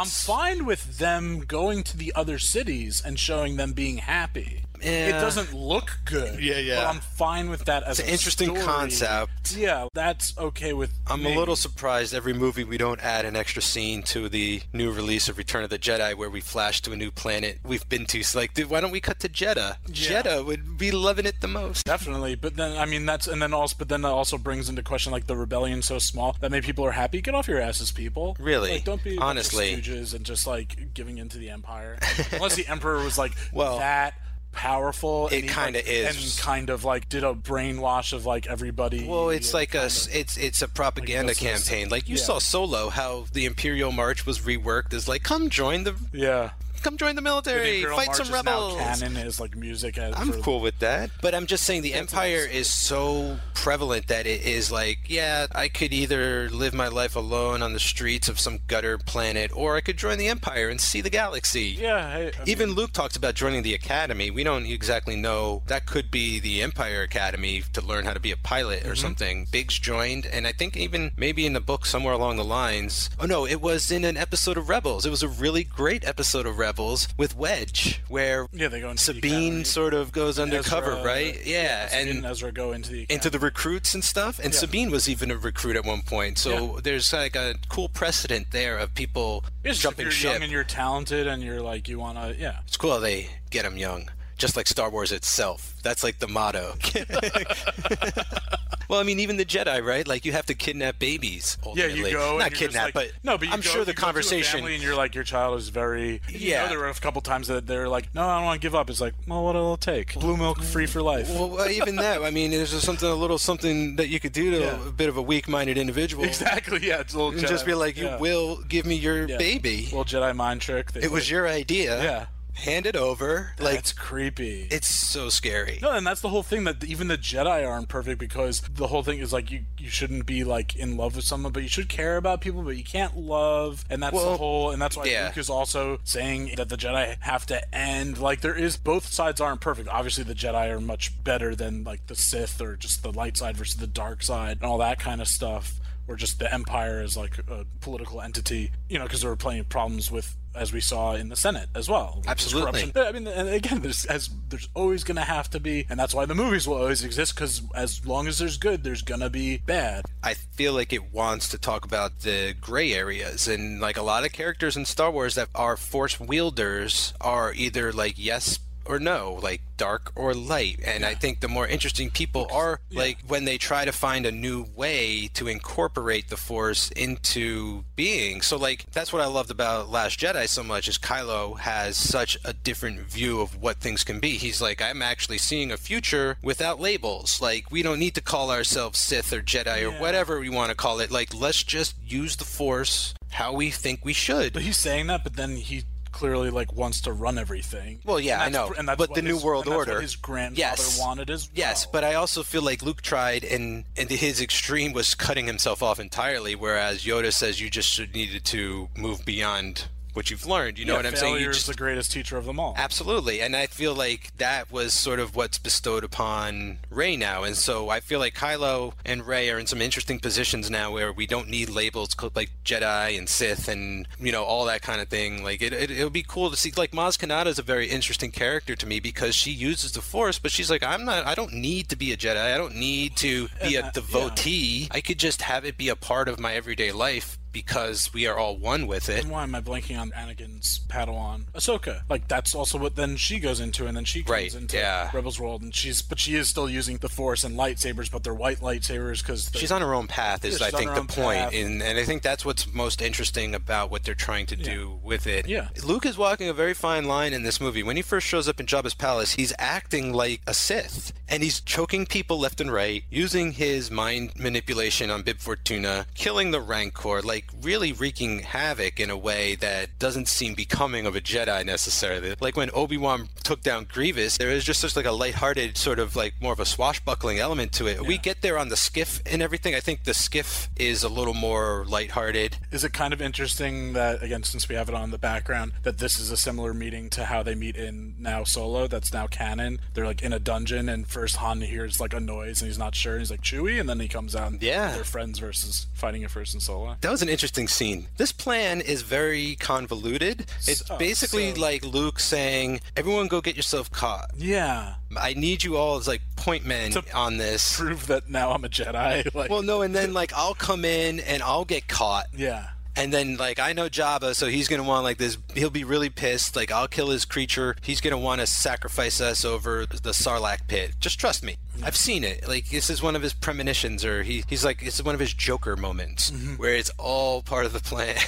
[0.00, 4.62] I'm fine with them going to the other cities and showing them being happy.
[4.80, 6.42] It doesn't look good.
[6.42, 6.76] Yeah, yeah.
[6.76, 8.62] But I'm fine with that as It's an interesting story.
[8.64, 9.39] concept.
[9.56, 11.34] Yeah, that's okay with I'm me.
[11.34, 15.28] a little surprised every movie we don't add an extra scene to the new release
[15.28, 18.22] of Return of the Jedi where we flash to a new planet we've been to.
[18.22, 19.76] So like, dude, why don't we cut to Jedha?
[19.88, 20.22] Yeah.
[20.22, 21.84] Jedha would be loving it the most.
[21.84, 24.82] Definitely, but then I mean that's and then also but then that also brings into
[24.82, 27.20] question like the rebellion so small that many people are happy.
[27.20, 28.36] Get off your asses, people.
[28.38, 28.70] Really?
[28.72, 29.76] like, don't be a bunch of Honestly.
[29.76, 31.98] stooges and just like giving into the empire.
[32.32, 34.14] Unless the emperor was like Well, that
[34.52, 35.28] powerful.
[35.28, 36.36] it kinda like, is.
[36.38, 39.06] and kind of like did a brainwash of like everybody.
[39.06, 41.88] Well, it's like a of- it's it's a propaganda is- campaign.
[41.88, 42.22] Like you yeah.
[42.22, 46.50] saw Solo, how the Imperial March was reworked as like, come join the yeah.
[46.82, 48.76] Come join the The military, Imperial fight March some is rebels.
[48.78, 49.98] Now canon is like music.
[49.98, 51.10] As I'm for- cool with that.
[51.22, 55.68] But I'm just saying the Empire is so prevalent that it is like, yeah, I
[55.68, 59.80] could either live my life alone on the streets of some gutter planet, or I
[59.80, 61.76] could join the Empire and see the galaxy.
[61.78, 62.10] Yeah.
[62.12, 64.30] Hey, I Even mean, Luke talks about joining the Academy.
[64.30, 65.62] We don't exactly know.
[65.66, 68.90] That could be the Empire Academy to learn how to be a pilot Mm-hmm.
[68.90, 69.46] or something.
[69.50, 73.10] Biggs joined, and I think even maybe in the book somewhere along the lines.
[73.18, 75.04] Oh no, it was in an episode of Rebels.
[75.04, 79.02] It was a really great episode of Rebels with Wedge, where yeah, they go into
[79.02, 81.40] Sabine sort of goes undercover, Ezra- right?
[81.46, 84.38] Yeah, Sabine and Ezra go into the into the recruits and stuff.
[84.38, 84.60] And Yeah.
[84.60, 86.38] Sabine was even a recruit at one point.
[86.38, 86.80] So Yeah.
[86.82, 90.32] there's like a cool precedent there of people It's just if jumping you're ship.
[90.32, 93.28] young and you're talented and you're like you want to yeah It's cool how they
[93.50, 94.08] get them young,
[94.40, 95.76] just like Star Wars itself.
[95.84, 96.74] That's like the motto.
[98.88, 100.06] well, I mean, even the Jedi, right?
[100.06, 101.56] Like you have to kidnap babies.
[101.74, 103.92] yeah you go not and kidnap, like, but no but you I'm go- sure the
[103.92, 104.60] you go to a conversation.
[104.60, 106.62] family and you're like your child is very you Yeah.
[106.64, 108.74] know, there were a couple times that they're like no I don't want to give
[108.74, 111.96] up it's like well what'll it take blue milk free for life Well, well, even
[111.96, 112.22] that.
[112.22, 114.88] I mean, there's just something a little something that you could do to Yeah.
[114.88, 116.24] a bit of a weak-minded individual.
[116.24, 118.18] exactly yeah it's a little And just be like, you yeah.
[118.18, 119.36] will give me your Yeah.
[119.38, 119.84] baby.
[119.84, 122.02] little Jedi mind trick they it was your idea.
[122.02, 123.52] yeah Hand it over.
[123.58, 125.78] Like that's creepy it's so scary.
[125.82, 129.02] No, and that's the whole thing that even the Jedi aren't perfect because the whole
[129.02, 131.88] thing is like you you shouldn't be like in love with someone, but you should
[131.88, 135.04] care about people, but you can't love, and that's Well, the whole, and that's why
[135.04, 135.26] yeah.
[135.26, 138.18] Luke is also saying that the Jedi have to end.
[138.18, 139.88] Like there is both sides aren't perfect.
[139.88, 143.56] Obviously, the Jedi are much better than like the Sith or just the light side
[143.56, 145.80] versus the dark side and all that kind of stuff.
[146.08, 149.60] Or just the Empire is like a political entity, you know, because there were plenty
[149.60, 150.36] of problems with.
[150.54, 152.92] As we saw in the Senate as well, Absolutely.
[152.96, 156.14] I mean, and again, there's as there's always going to have to be, and that's
[156.14, 159.30] why the movies will always exist because as long as there's good, there's going to
[159.30, 160.04] be bad.
[160.22, 164.24] I feel like it wants to talk about the gray areas and like a lot
[164.24, 169.38] of characters in Star Wars that are force wielders are either like yes or no,
[169.42, 170.80] like dark or light.
[170.84, 174.32] And I think the more interesting people are like when they try to find a
[174.32, 178.42] new way to incorporate the force into being.
[178.42, 182.36] So like that's what I loved about Last Jedi so much is Kylo has such
[182.44, 184.32] a different view of what things can be.
[184.32, 187.40] He's like I'm actually seeing a future without labels.
[187.40, 190.76] Like we don't need to call ourselves Sith or Jedi or whatever we want to
[190.76, 191.10] call it.
[191.10, 194.52] Like let's just use the force how we think we should.
[194.52, 198.00] But he's saying that, but then he clearly like wants to run everything.
[198.04, 198.72] Well, yeah, I know.
[198.76, 200.98] and that's But the New World and that's what Order- his grandfather Yes.
[200.98, 205.14] wanted as Yes, but I also feel like Luke tried, and and his extreme was
[205.14, 206.54] cutting himself off entirely.
[206.54, 210.78] Whereas Yoda says you just needed to move beyond what you've learned.
[210.78, 211.34] You know Yeah, what I'm saying?
[211.34, 212.74] failure is the greatest teacher of them all.
[212.76, 217.56] Absolutely, and I feel like that was sort of what's bestowed upon Rey now, and
[217.56, 221.26] so I feel like Kylo and Rey are in some interesting positions now where we
[221.26, 225.42] don't need labels like Jedi and Sith and you know all that kind of thing.
[225.42, 226.72] Like it, it, it would be cool to see.
[226.76, 230.38] Like Maz Kanata is a very interesting character to me because she uses the Force,
[230.38, 231.26] but she's like, I'm not.
[231.26, 232.36] I don't need to be a Jedi.
[232.52, 234.88] I don't need to be a devotee.
[234.90, 238.36] I could just have it be a part of my everyday life because we are
[238.36, 239.22] all one with it.
[239.22, 242.02] And why am I blanking on Anakin's Padawan, Ahsoka?
[242.08, 245.10] Like that's also what then she goes into, and then she comes Right, into yeah.
[245.12, 248.34] Rebels World, and she's but she is still using the Force and lightsabers, but they're
[248.34, 251.82] white lightsabers because She's on her own path, is Yeah, I think the point, and
[251.82, 255.46] and I think that's what's most interesting about what they're trying to do with it.
[255.46, 255.68] Yeah.
[255.84, 257.82] Luke is walking a very fine line in this movie.
[257.82, 261.60] When he first shows up in Jabba's palace, he's acting like a Sith, and he's
[261.60, 267.22] choking people left and right, using his mind manipulation on Bib Fortuna, killing the Rancor,
[267.22, 272.34] like really wreaking havoc in a way that doesn't seem becoming of a Jedi necessarily.
[272.40, 275.98] Like when Obi Wan took down Grievous, there is just such like a lighthearted sort
[275.98, 278.06] of like more of a swashbuckling element to it.
[278.06, 279.74] We get there on the skiff and everything.
[279.74, 282.56] I think the skiff is a little more lighthearted.
[282.70, 285.98] Is it kind of interesting that again, since we have it on the background, that
[285.98, 288.86] this is a similar meeting to how they meet in now Solo?
[288.86, 289.80] That's now canon.
[289.94, 292.94] They're like in a dungeon, and first Han hears like a noise, and he's not
[292.94, 293.12] sure.
[293.14, 294.52] And he's like Chewie, and then he comes out.
[294.52, 294.92] And Yeah.
[294.94, 296.96] they're friends versus fighting at first in Solo.
[297.00, 298.08] That was an interesting scene.
[298.16, 300.46] This plan is very convoluted.
[300.66, 304.30] It's So- basically so- like Luke saying, "Everyone, go get yourself caught.
[304.36, 308.52] Yeah, I need you all as like point men To on this." prove that now
[308.52, 309.24] I'm a Jedi.
[309.34, 312.68] Like, Well, no, and then like I'll come in and I'll get caught, yeah.
[312.96, 315.38] And then like I know Jabba, so he's gonna want like this.
[315.54, 316.56] He'll be really pissed.
[316.56, 317.76] Like I'll kill his creature.
[317.82, 320.94] He's gonna want to sacrifice us over the Sarlacc pit.
[321.00, 321.56] Just trust me.
[321.74, 321.84] Mm-hmm.
[321.84, 322.46] I've seen it.
[322.48, 325.20] Like this is one of his premonitions, or he he's like this is one of
[325.20, 326.54] his Joker moments mm-hmm.
[326.54, 328.16] where it's all part of the plan.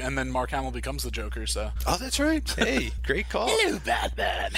[0.00, 1.46] And then Mark Hamill becomes the Joker.
[1.46, 2.48] So oh, that's right.
[2.50, 3.48] Hey, great call.
[3.48, 4.52] Hello, Batman.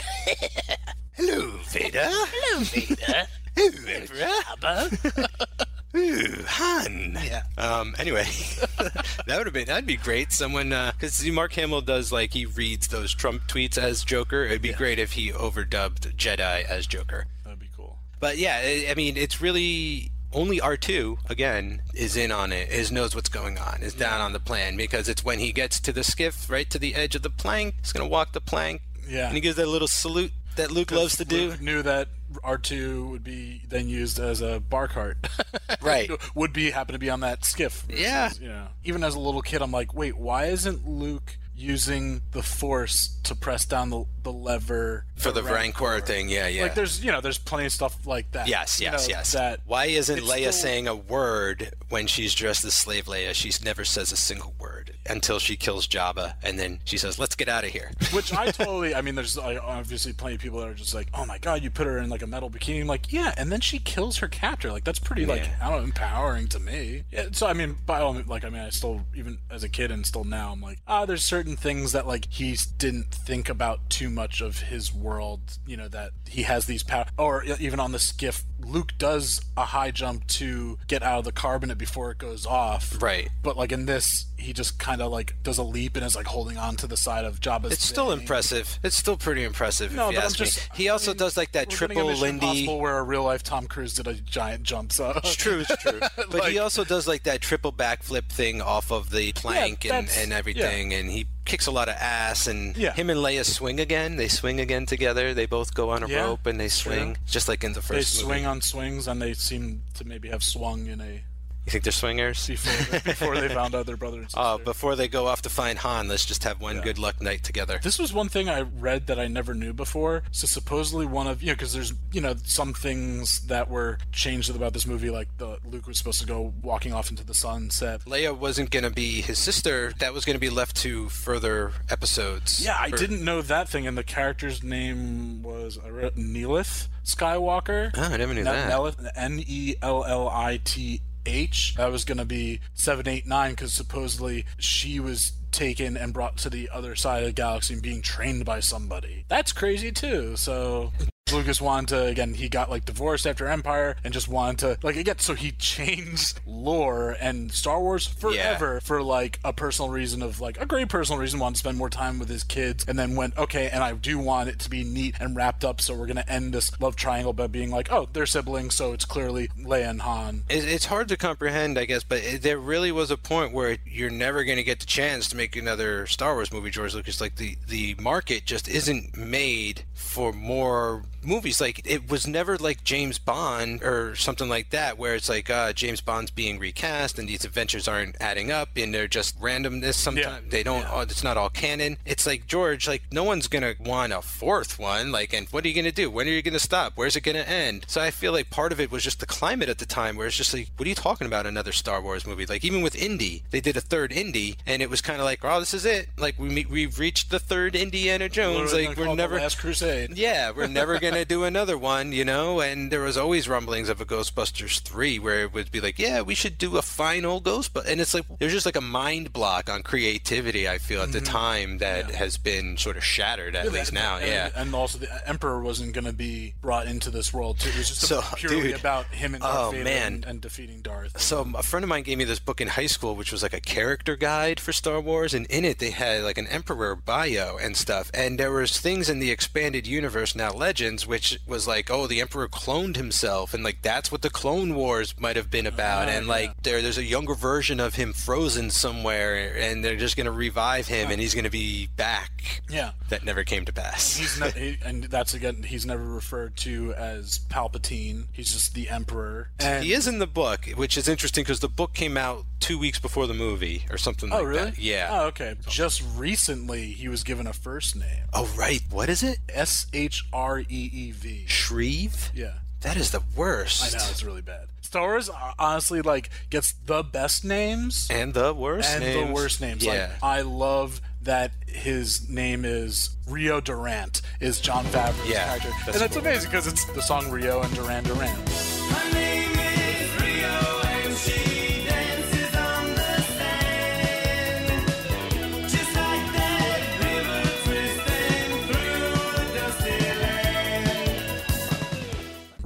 [1.14, 2.08] Hello, Vader.
[2.10, 3.26] Hello, Vader.
[3.56, 4.28] Hello,
[4.62, 5.64] Emperor.
[5.96, 7.18] Ooh, Han.
[7.24, 7.42] Yeah.
[7.56, 7.94] Um.
[7.98, 8.24] Anyway,
[9.26, 10.32] that would have been that'd be great.
[10.32, 14.44] Someone because Mark Hamill does like he reads those Trump tweets as Joker.
[14.44, 17.26] It'd be great if he overdubbed Jedi as Joker.
[17.44, 17.98] That'd be cool.
[18.20, 22.92] But yeah, I I mean, it's really only R2 again is in on it, is
[22.92, 25.90] knows what's going on, is down on the plan because it's when he gets to
[25.92, 29.24] the skiff, right to the edge of the plank, he's gonna walk the plank, Yeah.
[29.28, 31.48] and he gives that little salute that Luke loves to do.
[31.48, 32.08] Luke knew that
[32.44, 35.16] R2 would be then used as a bar cart.
[35.80, 36.10] Right.
[36.34, 37.82] would be happen to be on that skiff.
[37.82, 38.30] versus, Yeah.
[38.40, 42.42] You know, even as a little kid, I'm like, wait, why isn't Luke using the
[42.42, 46.62] Force to press down the, the lever For the Rancor thing, yeah, yeah.
[46.64, 48.48] Like, there's you know, there's plenty of stuff like that.
[48.48, 49.32] Yes, you yes, know, yes.
[49.32, 53.34] That Why isn't Leia still- saying a word when she's dressed as Slave Leia?
[53.34, 54.77] She never says a single word
[55.08, 58.50] until she kills Jabba, and then she says, "Let's get out of here." Which I
[58.50, 61.38] totally, I mean, there's like, obviously plenty of people that are just like, oh my
[61.38, 62.80] god, you put her in like a metal bikini.
[62.80, 64.70] I'm like, yeah, and then she kills her captor.
[64.72, 65.54] Like, that's pretty, like, Yeah.
[65.60, 67.04] I don't know, empowering to me.
[67.10, 69.90] Yeah, so, I mean, by all like, I mean, I still, even as a kid
[69.90, 73.88] and still now, I'm like, ah, there's certain things that, like, he didn't think about
[73.90, 77.92] too much of his world, you know, that he has these power, or even on
[77.92, 82.18] the skiff, Luke does a high jump to get out of the carbonite before it
[82.18, 83.00] goes off.
[83.00, 83.28] Right.
[83.42, 86.26] But, like, in this, he just kind of, like, does a leap and is, like,
[86.26, 88.20] holding on to the side of Jabba's It's still thing.
[88.20, 88.78] impressive.
[88.82, 89.92] It's still pretty impressive.
[89.94, 90.56] No, if you but I'm just.
[90.58, 90.62] me.
[90.74, 92.46] He also mean, does like that we're getting a triple Lindy.
[92.46, 94.92] Impossible where a real life Tom Cruise did a giant jump.
[94.92, 96.00] So It's true, it's true.
[96.16, 100.08] But Like- he also does like that triple backflip thing off of the plank and,
[100.16, 102.46] and everything, and he kicks a lot of ass.
[102.46, 102.92] And Yeah.
[102.92, 104.16] him and Leia swing again.
[104.16, 105.32] They swing again together.
[105.34, 107.86] They both go on a Yeah, rope and they swing, just like in the they
[107.96, 108.26] first movie.
[108.26, 111.22] swing on swings, and they seem to maybe have swung in a
[111.68, 112.46] You think they're swingers?
[112.46, 114.40] before before they found out their brother and oh, sister.
[114.40, 117.42] Oh, before they go off to find Han, let's just have one good luck night
[117.42, 117.78] together.
[117.82, 120.22] This was one thing I read that I never knew before.
[120.30, 124.48] So supposedly one of you know because there's you know some things that were changed
[124.48, 128.00] about this movie, like the Luke was supposed to go walking off into the sunset.
[128.06, 129.92] Leia wasn't going to be his sister.
[129.98, 132.64] That was going to be left to further episodes.
[132.64, 136.88] Yeah, I For- didn't know that thing, and the character's name was I read, Nellith
[137.04, 137.90] Skywalker.
[137.94, 138.96] Oh, I never knew that.
[139.16, 141.74] N E L L I T H.
[141.76, 146.68] That was going to be 789 because supposedly she was taken and brought to the
[146.72, 149.24] other side of the galaxy and being trained by somebody.
[149.28, 150.36] That's crazy too.
[150.36, 150.92] So.
[151.32, 152.34] Lucas wanted to again.
[152.34, 155.18] He got like divorced after Empire and just wanted to like again.
[155.18, 160.60] So he changed lore and Star Wars forever for like a personal reason of like
[160.60, 161.38] a great personal reason.
[161.38, 163.68] Wanted to spend more time with his kids and then went okay.
[163.68, 165.80] And I do want it to be neat and wrapped up.
[165.80, 168.74] So we're gonna end this love triangle by being like, oh, they're siblings.
[168.74, 170.44] So it's clearly Leia and Han.
[170.48, 174.44] It's hard to comprehend, I guess, but there really was a point where you're never
[174.44, 177.20] going to get the chance to make another Star Wars movie, George Lucas.
[177.20, 181.60] Like the the market just isn't made for more movies.
[181.60, 185.72] Like it was never like James Bond or something like that, where it's like uh,
[185.72, 189.94] James Bond's being recast and these adventures aren't adding up and they're just randomness.
[189.94, 190.50] Sometimes Yeah.
[190.50, 190.82] they don't.
[190.82, 191.02] Yeah.
[191.02, 191.98] it's not all canon.
[192.04, 195.12] It's like George, like no one's gonna want a fourth one.
[195.12, 196.10] Like, and what are you gonna do?
[196.10, 196.92] When are you gonna stop?
[196.96, 197.84] Where's it gonna end?
[197.88, 200.26] So I feel like part of it was just the climate at the time, where
[200.26, 201.46] it's just like, what are you talking about?
[201.46, 202.46] Another Star Wars movie?
[202.46, 205.40] Like even with Indy, they did a third Indy, and it was kind of like,
[205.44, 206.08] oh, this is it.
[206.16, 208.72] Like we we've reached the third Indiana Jones.
[208.72, 209.36] Like we're call it the never.
[209.36, 210.16] Last Crusade.
[210.16, 212.60] Yeah, we're never gonna do another one, you know.
[212.60, 216.20] And there was always rumblings of a Ghostbusters three, where it would be like, yeah,
[216.22, 219.68] we should do a final Ghostbusters, and it's like there's just like a mind block
[219.70, 220.68] on creativity.
[220.68, 221.32] I feel at the mm-hmm.
[221.32, 224.16] time that has been sort of shattered at least now.
[224.16, 224.50] And- Yeah.
[224.54, 227.70] and also the Emperor wasn't going to be brought into this world too.
[227.70, 228.80] It was just So, purely dude.
[228.80, 230.12] about him and Darth Oh, Vader man.
[230.14, 231.20] And, and defeating Darth.
[231.20, 233.52] So a friend of mine gave me this book in high school, which was like
[233.52, 237.56] a character guide for Star Wars, and in it they had like an Emperor bio
[237.56, 238.10] and stuff.
[238.14, 242.20] And there was things in the expanded universe now Legends, which was like, oh, the
[242.20, 246.08] Emperor cloned himself, and like that's what the Clone Wars might have been about.
[246.08, 246.54] Oh, and like yeah.
[246.62, 251.10] there, there's a younger version of him frozen somewhere, and they're just gonna revive him,
[251.10, 252.62] and he's gonna be back.
[252.68, 252.92] Yeah.
[253.08, 254.16] That never came to pass.
[254.16, 258.26] He's ne- he, and that's again he's never referred to as Palpatine.
[258.32, 259.50] He's just the Emperor.
[259.58, 262.78] And He is in the book, which is interesting because the book came out two
[262.78, 264.70] weeks before the movie or something oh, like Oh really?
[264.70, 264.78] that.
[264.78, 265.08] Yeah.
[265.10, 265.56] Oh okay.
[265.66, 268.24] Just recently he was given a first name.
[268.32, 269.38] Oh right, what is it?
[269.48, 271.44] S H R E E V.
[271.46, 272.30] Shreve?
[272.34, 272.54] Yeah.
[272.82, 273.82] That is the worst.
[273.82, 274.68] I know it's really bad.
[274.82, 279.26] Star Wars uh, honestly like gets the best names And the worst and names.
[279.28, 279.84] the worst names.
[279.84, 279.92] Yeah.
[279.92, 285.86] Like I love that his name is Rio Durant is Jon Favreau's Yeah, character, that's
[285.88, 286.26] and that's cool.
[286.26, 288.38] amazing because it's the song Rio and Duran Duran.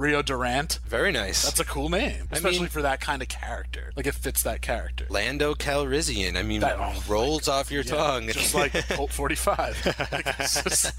[0.03, 0.79] Rio Durant.
[0.85, 1.43] Very nice.
[1.43, 3.91] That's a cool name, I especially mean- for that kind of character.
[3.95, 5.05] Like it fits that character.
[5.09, 6.35] Lando Calrissian.
[6.35, 8.27] I mean, That- oh, rolls off your Yeah, tongue.
[8.27, 9.77] just like Colt 45.
[10.11, 10.91] Like, just-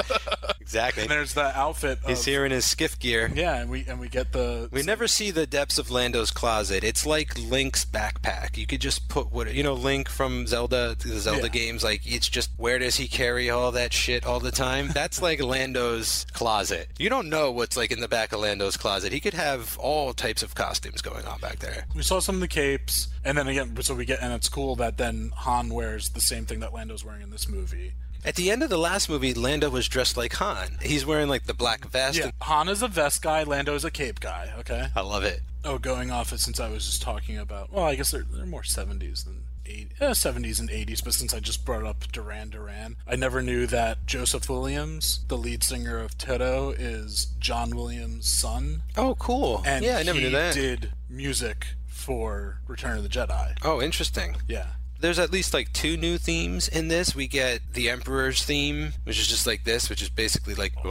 [0.60, 1.02] exactly.
[1.02, 1.98] and there's the outfit.
[2.02, 3.30] Of, He's here in his skiff gear.
[3.34, 4.68] Yeah, and we and we get the.
[4.72, 6.82] We never see the depths of Lando's closet.
[6.84, 8.56] It's like Link's backpack.
[8.56, 11.48] You could just put what you know, Link from Zelda, the Zelda Yeah.
[11.48, 11.84] games.
[11.84, 14.88] Like it's just where does he carry all that shit all the time?
[14.88, 16.88] That's like Lando's closet.
[16.98, 19.12] You don't know what's like in the back of Lando's closet.
[19.12, 21.84] He could have all types of costumes going on back there.
[21.96, 24.76] We saw some of the capes, and then again, so we get, and it's cool
[24.76, 27.94] that then Han wears the same thing that Lando's wearing in this movie.
[28.24, 30.78] At the end of the last movie, Lando was dressed like Han.
[30.82, 32.18] He's wearing like the black vest.
[32.18, 34.52] Yeah, and- Han is a vest guy, Lando is a cape guy.
[34.60, 34.88] Okay.
[34.94, 35.40] I love it.
[35.64, 37.72] Oh, going off it since I was just talking about.
[37.72, 39.42] Well, I guess they're they're more seventies than.
[39.66, 43.42] 80, uh, 70s and 80s, but since I just brought up Duran Duran, I never
[43.42, 48.82] knew that Joseph Williams, the lead singer of Toto, is John Williams' son.
[48.96, 49.62] Oh, cool.
[49.66, 50.54] And yeah, I never knew that.
[50.54, 53.56] He did music for Return of the Jedi.
[53.62, 54.36] Oh, interesting.
[54.46, 54.66] Yeah.
[54.98, 57.14] There's at least like two new themes in this.
[57.14, 60.90] We get the Emperor's theme, which is just like this, which is basically like oh,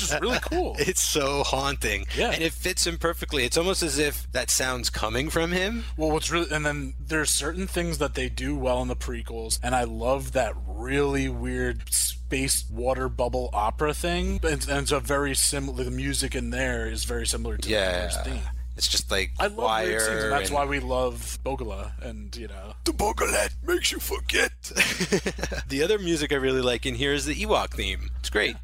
[0.00, 0.76] Which is really cool.
[0.78, 2.06] It's so haunting.
[2.16, 2.30] Yeah.
[2.30, 3.44] And it fits him perfectly.
[3.44, 5.84] It's almost as if that sound's coming from him.
[5.96, 9.58] Well, what's really, and then there's certain things that they do well in the prequels,
[9.62, 14.40] and I love that really weird space water bubble opera thing.
[14.42, 15.84] And, and it's a very similar.
[15.84, 18.08] The music in there is very similar to the Yeah.
[18.08, 18.40] Theme.
[18.76, 19.86] It's just like I love wire.
[19.88, 23.92] weird scenes, and that's and- why we love Bogala, and you know, The Bogalet makes
[23.92, 24.52] you forget.
[25.68, 28.10] the other music I really like in here is the Ewok theme.
[28.20, 28.52] It's great.
[28.52, 28.58] Yeah,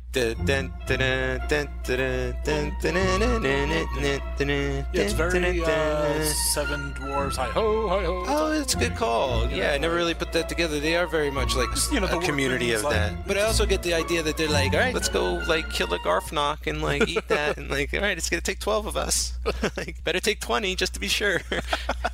[4.92, 6.22] yeah, it's very uh,
[6.54, 7.36] Seven Dwarves.
[7.36, 8.24] Hi ho, hi ho.
[8.26, 9.48] Oh, it's a good call.
[9.50, 10.80] Yeah, I never really put that together.
[10.80, 13.26] They are very much like you know, the a community of like- that.
[13.26, 15.92] But I also get the idea that they're like, all right, let's go like kill
[15.92, 18.96] a Garfnock and like eat that, and like, all right, it's gonna take twelve of
[18.96, 19.38] us.
[19.76, 21.38] like, better take twenty just to be sure.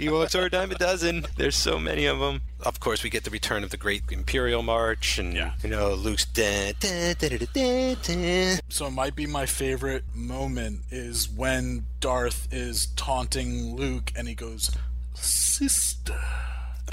[0.00, 1.26] Ewoks are a dime a dozen.
[1.36, 2.40] There's so many of them.
[2.64, 5.52] Of course, we get the return of the Great Imperial March, and Yeah.
[5.62, 8.60] you know Luke's da, da, da, da, da, da, da.
[8.68, 14.34] So it might be my favorite moment is when Darth is taunting Luke and he
[14.34, 14.70] goes,
[15.14, 16.20] Sister.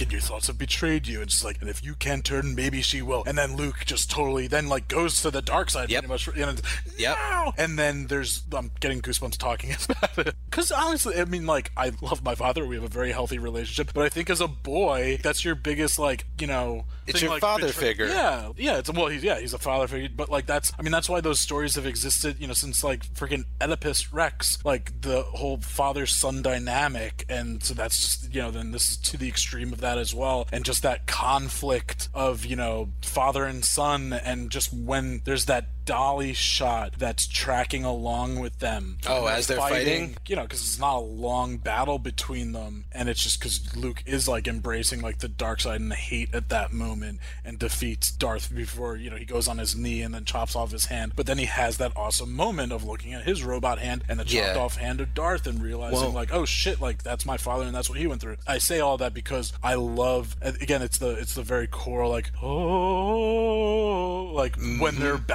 [0.01, 1.19] And your thoughts have betrayed you.
[1.21, 3.23] And it's like, and if you can't turn, maybe she will.
[3.27, 6.05] And then Luke just totally then like goes to the dark side Yep.
[6.05, 6.07] pretty
[6.45, 6.69] much.
[6.97, 7.17] Yep.
[7.31, 10.35] "No!" And then there's I'm getting goosebumps talking about it.
[10.49, 12.65] Because honestly, I mean, like I love my father.
[12.65, 13.93] We have a very healthy relationship.
[13.93, 16.85] But I think as a boy, that's your biggest like you know.
[17.07, 18.05] It's thing, your like, father betray- figure.
[18.07, 18.77] Yeah, yeah.
[18.77, 20.09] It's well, he's yeah, he's a father figure.
[20.15, 22.37] But like that's I mean that's why those stories have existed.
[22.39, 27.73] You know, since like freaking Oedipus Rex, like the whole father son dynamic, and so
[27.73, 30.63] that's just you know then this is to the extreme of that as well, and
[30.63, 36.33] just that conflict of you know father and son, and just when there's that dolly
[36.33, 38.99] shot that's tracking along with them.
[39.07, 40.15] Oh, as they're fighting?
[40.27, 44.03] you know, because it's not a long battle between them, and it's just because Luke
[44.05, 48.11] is like embracing like the dark side and the hate at that moment, and defeats
[48.11, 51.13] Darth before you know he goes on his knee and then chops off his hand.
[51.15, 54.25] But then he has that awesome moment of looking at his robot hand and the
[54.25, 54.57] chopped Yeah.
[54.57, 57.89] off hand of Darth and realizing like, oh shit, like that's my father and that's
[57.89, 58.37] what he went through.
[58.47, 62.31] I say all that because I love again, it's the it's the very core like
[62.41, 65.25] oh like when they're Mm-hmm.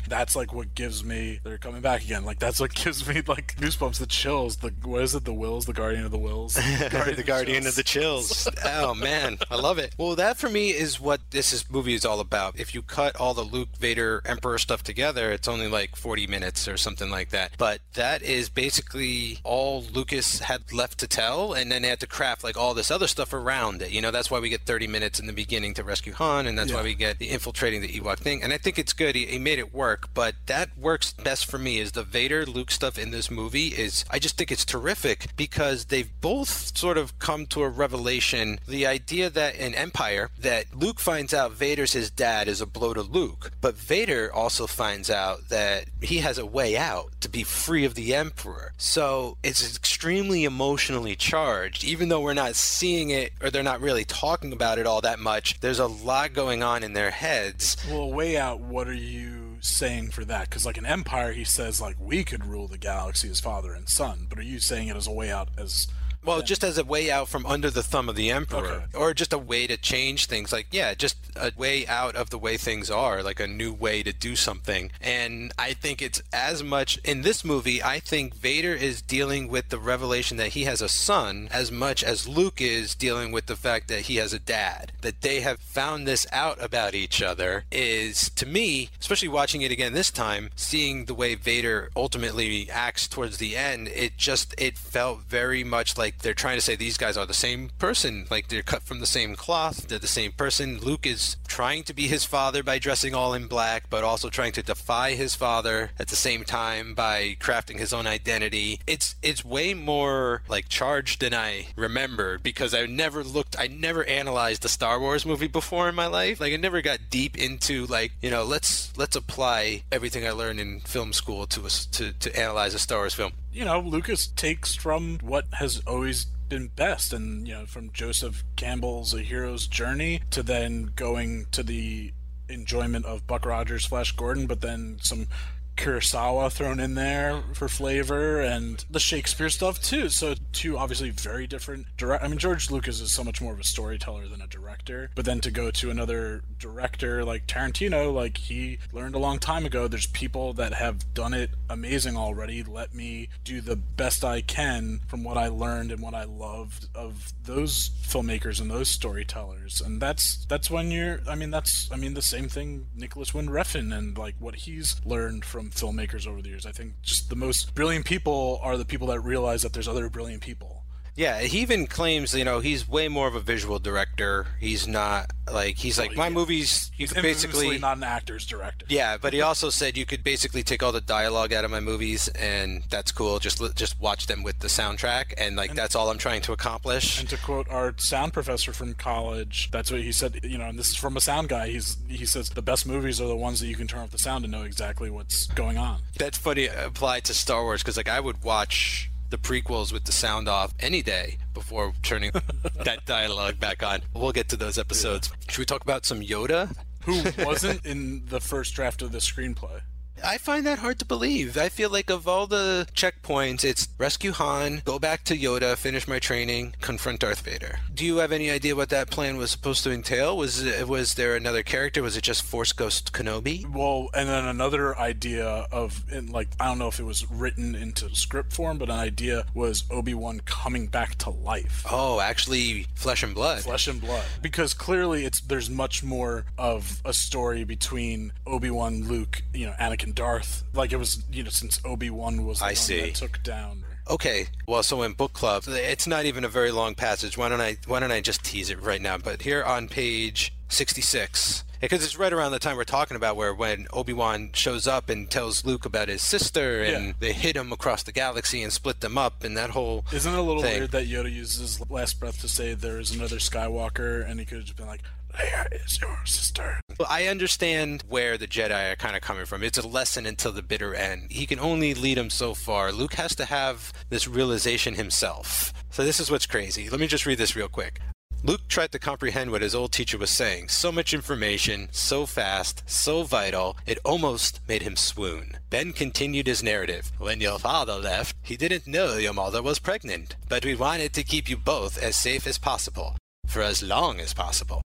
[0.00, 0.18] Battling.
[0.18, 2.24] That's like what gives me they're coming back again.
[2.24, 4.56] Like that's what gives me like goosebumps, the chills.
[4.56, 5.24] The what is it?
[5.24, 8.48] The wills, the guardian of the wills, the guardian of the chills.
[8.64, 9.94] oh man, I love it.
[9.98, 12.58] Well, that for me is what this is, movie is all about.
[12.58, 16.68] If you cut all the Luke, Vader, Emperor stuff together, it's only like 40 minutes
[16.68, 17.52] or something like that.
[17.58, 22.06] But that is basically all Lucas had left to tell, and then they had to
[22.06, 23.90] craft like all this other stuff around it.
[23.90, 26.58] You know, that's why we get 30 minutes in the beginning to rescue Han, and
[26.58, 28.42] that's why we get the infiltrating the Ewok thing.
[28.42, 29.14] And I think it's good.
[29.14, 31.78] He, he made it work, but that works best for me.
[31.78, 35.86] Is the Vader Luke stuff in this movie is I just think it's terrific because
[35.86, 38.58] they've both sort of come to a revelation.
[38.66, 42.94] The idea that in Empire that Luke finds out Vader's his dad is a blow
[42.94, 47.42] to Luke, but Vader also finds out that he has a way out to be
[47.42, 48.72] free of the Emperor.
[48.76, 54.04] So it's extremely emotionally charged, even though we're not seeing it or they're not really
[54.04, 55.60] talking about it all that much.
[55.60, 57.76] There's a lot going on in their heads.
[57.88, 58.60] Well, way out.
[58.60, 60.48] What are you saying for that?
[60.48, 63.88] Because like in Empire, he says like we could rule the galaxy as father and
[63.88, 64.26] son.
[64.28, 65.88] But are you saying it as a way out as
[66.26, 68.58] Well, just as a way out from under the thumb of the emperor,
[68.92, 68.98] Okay.
[68.98, 70.52] or just a way to change things.
[70.52, 74.02] Like, yeah, just a way out of the way things are, like a new way
[74.02, 74.90] to do something.
[75.00, 77.82] And I think it's as much in this movie.
[77.82, 82.02] I think Vader is dealing with the revelation that he has a son as much
[82.02, 84.92] as Luke is dealing with the fact that he has a dad.
[85.02, 89.70] That they have found this out about each other is, to me, especially watching it
[89.70, 94.76] again this time, seeing the way Vader ultimately acts towards the end, it just it
[94.76, 98.48] felt very much like they're trying to say these guys are the same person, like
[98.48, 100.78] they're cut from the same cloth, they're the same person.
[100.78, 104.52] Luke is trying to be his father by dressing all in black, but also trying
[104.52, 108.80] to defy his father at the same time by crafting his own identity.
[108.86, 114.04] It's it's way more like charged than I remember because I never looked I never
[114.04, 116.40] analyzed the Star Wars movie before in my life.
[116.40, 120.60] Like I never got deep into like, you know, let's let's apply everything I learned
[120.60, 123.32] in film school to us to, to analyze a Star Wars film.
[123.56, 128.44] You know, Lucas takes from what has always been best, and you know, from Joseph
[128.54, 132.12] Campbell's A Hero's Journey to then going to the
[132.50, 135.28] enjoyment of Buck Rogers, Flash Gordon, but then some
[135.76, 140.08] Kurosawa thrown in there for flavor, and the Shakespeare stuff too.
[140.08, 142.24] So two obviously very different direct.
[142.24, 145.24] I mean, George Lucas is so much more of a storyteller than a director, but
[145.24, 149.88] then to go to another director like Tarantino, like he learned a long time ago,
[149.88, 152.62] there's people that have done it amazing already.
[152.62, 156.88] Let me do the best I can from what I learned and what I loved
[156.94, 159.80] of those filmmakers and those storytellers.
[159.80, 163.54] And that's that's when you're I mean that's I mean the same thing Nicolas Winding
[163.54, 166.66] Refn and like what he's learned from Um, filmmakers over the years.
[166.66, 170.08] I think just the most brilliant people are the people that realize that there's other
[170.08, 170.84] brilliant people.
[171.16, 174.46] Yeah, he even claims, you know, he's way more of a visual director.
[174.60, 178.84] He's not like he's like my movies you He's could basically not an actor's director.
[178.88, 181.80] Yeah, but he also said you could basically take all the dialogue out of my
[181.80, 183.38] movies, and that's cool.
[183.38, 187.18] Just just watch them with the soundtrack, and like that's all I'm trying to accomplish.
[187.18, 190.40] And to quote our sound professor from college, that's what he said.
[190.42, 191.68] You know, and this is from a sound guy.
[191.68, 194.18] He's he says the best movies are the ones that you can turn off the
[194.18, 196.00] sound and know exactly what's going on.
[196.18, 200.12] That's funny applied to Star Wars because like I would watch the prequels with the
[200.12, 202.30] sound off any day before turning
[202.84, 204.00] that dialogue back on.
[204.14, 205.30] We'll get to those episodes.
[205.48, 206.74] Should we talk about some Yoda?
[207.04, 209.80] Who wasn't in the first draft of the screenplay?
[210.24, 211.56] I find that hard to believe.
[211.56, 216.08] I feel like of all the checkpoints, it's rescue Han, go back to Yoda, finish
[216.08, 217.78] my training, confront Darth Vader.
[217.92, 220.36] Do you have any idea what that plan was supposed to entail?
[220.36, 222.02] Was it, was there another character?
[222.02, 223.66] Was it just Force Ghost Kenobi?
[223.70, 227.74] Well, and then another idea of, in like, I don't know if it was written
[227.74, 231.84] into script form, but an idea was Obi Wan coming back to life.
[231.90, 233.62] Oh, actually, flesh and blood.
[233.62, 239.42] flesh and blood because clearly it's there's much more of a story between Obi-Wan Luke
[239.52, 242.76] you know Anakin Darth like it was you know since Obi-Wan was the I one
[242.76, 243.00] see.
[243.00, 246.94] that took down Okay, well, so in book club, it's not even a very long
[246.94, 247.36] passage.
[247.36, 249.18] Why don't I why don't I just tease it right now?
[249.18, 253.52] But here on page sixty-six, because it's right around the time we're talking about where
[253.52, 257.12] when Obi Wan shows up and tells Luke about his sister, and Yeah.
[257.18, 260.38] they hit him across the galaxy and split them up, and that whole isn't it
[260.38, 260.78] a little thing.
[260.78, 264.46] weird that Yoda uses his last breath to say there is another Skywalker and he
[264.46, 265.02] could have just been like
[265.38, 269.62] Leia is your sister Well, I understand where the Jedi are kind of coming from.
[269.62, 271.30] It's a lesson until the bitter end.
[271.30, 272.92] He can only lead him so far.
[272.92, 275.72] Luke has to have this realization himself.
[275.90, 276.88] So this is what's crazy.
[276.88, 278.00] Let me just read this real quick.
[278.42, 280.68] Luke tried to comprehend what his old teacher was saying.
[280.68, 285.58] So much information, so fast, so vital, it almost made him swoon.
[285.68, 287.10] Ben continued his narrative.
[287.18, 291.24] When your father left, he didn't know your mother was pregnant, but we wanted to
[291.24, 293.16] keep you both as safe as possible,
[293.46, 294.82] for as long as possible.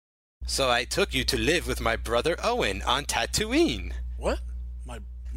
[0.50, 3.92] So I took you to live with my brother Owen on Tatooine.
[4.16, 4.40] what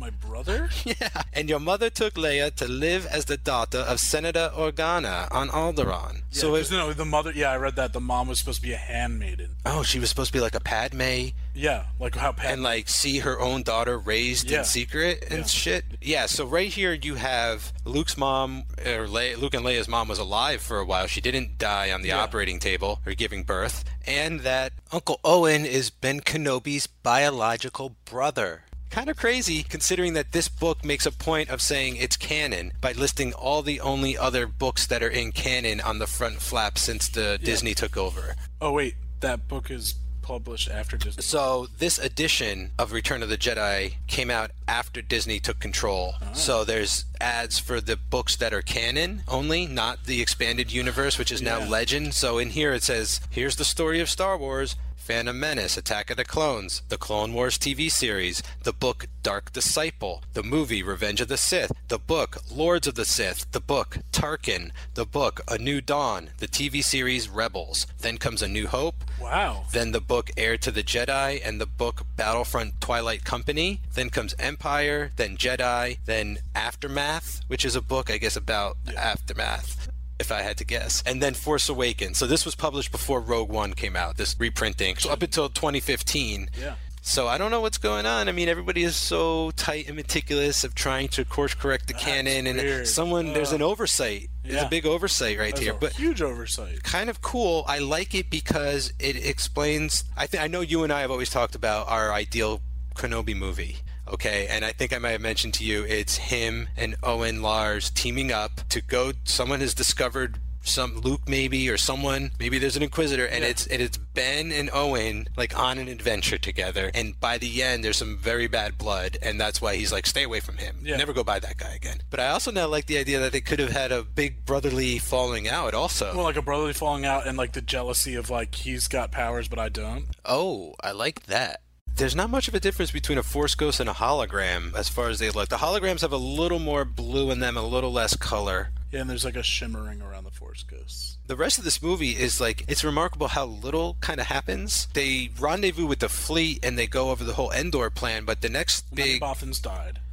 [0.04, 1.22] my brother Yeah.
[1.32, 6.24] And your mother took Leia to live as the daughter of Senator Organa on Alderaan.
[6.30, 8.68] so so it, no the mother yeah I read that the mom was supposed to
[8.68, 12.34] be a handmaiden oh, she was supposed to be like a Padme yeah like how
[12.34, 14.60] Pat and like see her own daughter raised Yeah.
[14.60, 15.46] in secret and Yeah.
[15.62, 15.86] shit.
[16.02, 20.20] Yeah, so right here you have Luke's mom or Leia, Luke and Leia's mom was
[20.20, 21.08] alive for a while.
[21.08, 22.20] She didn't die on the Yeah.
[22.24, 28.64] operating table or giving birth, and that Uncle Owen is Ben Kenobi's biological brother.
[28.94, 32.92] Kind of crazy considering that this book makes a point of saying it's canon by
[32.92, 37.10] listing all the only other books that are in canon on the front flap since
[37.10, 38.36] the Disney took over.
[38.62, 43.38] oh wait that book is published after Disney So this edition of Return of the
[43.38, 46.14] Jedi came out after Disney took control.
[46.22, 46.34] Ah.
[46.34, 51.32] So there's ads for the books that are canon only, not the expanded universe, which
[51.32, 52.14] is now legend.
[52.14, 56.16] So in here it says, "Here's the story of Star Wars." Phantom Menace, Attack of
[56.18, 61.28] the Clones, the Clone Wars TV series, the book Dark Disciple, the movie Revenge of
[61.28, 65.82] the Sith, the book Lords of the Sith, the book Tarkin, the book A New
[65.82, 67.86] Dawn, the TV series Rebels.
[68.00, 69.66] Then comes A New Hope, Wow.
[69.74, 73.82] then the book Heir to the Jedi and the book Battlefront Twilight Company.
[73.96, 79.90] Then comes Empire, then Jedi, then Aftermath, which is a book, I guess, about Aftermath,
[80.20, 81.04] if I had to guess.
[81.06, 82.18] And then Force Awakens.
[82.18, 84.96] So this was published before Rogue One came out, this reprinting.
[84.98, 86.50] So up until 2015.
[86.60, 86.76] Yeah.
[87.06, 88.30] So I don't know what's going on.
[88.30, 92.48] I mean, everybody is so tight and meticulous of trying to course correct the canon,
[92.48, 92.88] and weird.
[92.88, 94.30] someone there's an oversight.
[94.44, 94.68] There's Yeah.
[94.68, 95.74] a big oversight right That's here.
[95.74, 96.82] a But huge oversight.
[96.84, 97.66] kind of cool.
[97.68, 100.06] I like it because it explains.
[100.16, 102.62] I think I know you and I have always talked about our ideal
[102.96, 103.80] Kenobi movie.
[104.08, 107.90] Okay, and I think I might have mentioned to you it's him and Owen Lars
[107.90, 109.14] teaming up to go.
[109.24, 113.50] Someone has discovered some Luke maybe or someone maybe there's an Inquisitor and Yeah.
[113.50, 116.90] it's and it's Ben and Owen like on an adventure together.
[116.94, 120.24] And by the end, there's some very bad blood, and that's why he's like, stay
[120.24, 120.78] away from him.
[120.84, 120.96] Yeah.
[120.98, 122.02] Never go by that guy again.
[122.10, 125.00] But I also now like the idea that they could have had a big brotherly
[125.00, 126.14] falling out also.
[126.16, 129.48] Well, like a brotherly falling out and like the jealousy of like he's got powers
[129.50, 130.06] but I don't.
[130.26, 131.62] Oh, I like that.
[131.96, 135.10] There's not much of a difference between a Force Ghost and a hologram as far
[135.10, 135.50] as they look.
[135.50, 138.70] The holograms have a little more blue in them, a little less color.
[138.92, 141.18] Yeah, and there's like a shimmering around the Force Ghosts.
[141.28, 144.88] The rest of this movie is like, it's remarkable how little kind of happens.
[144.94, 148.50] They rendezvous with the fleet and they go over the whole Endor plan, but the
[148.50, 149.22] next Many big.
[149.22, 150.00] Bothans died,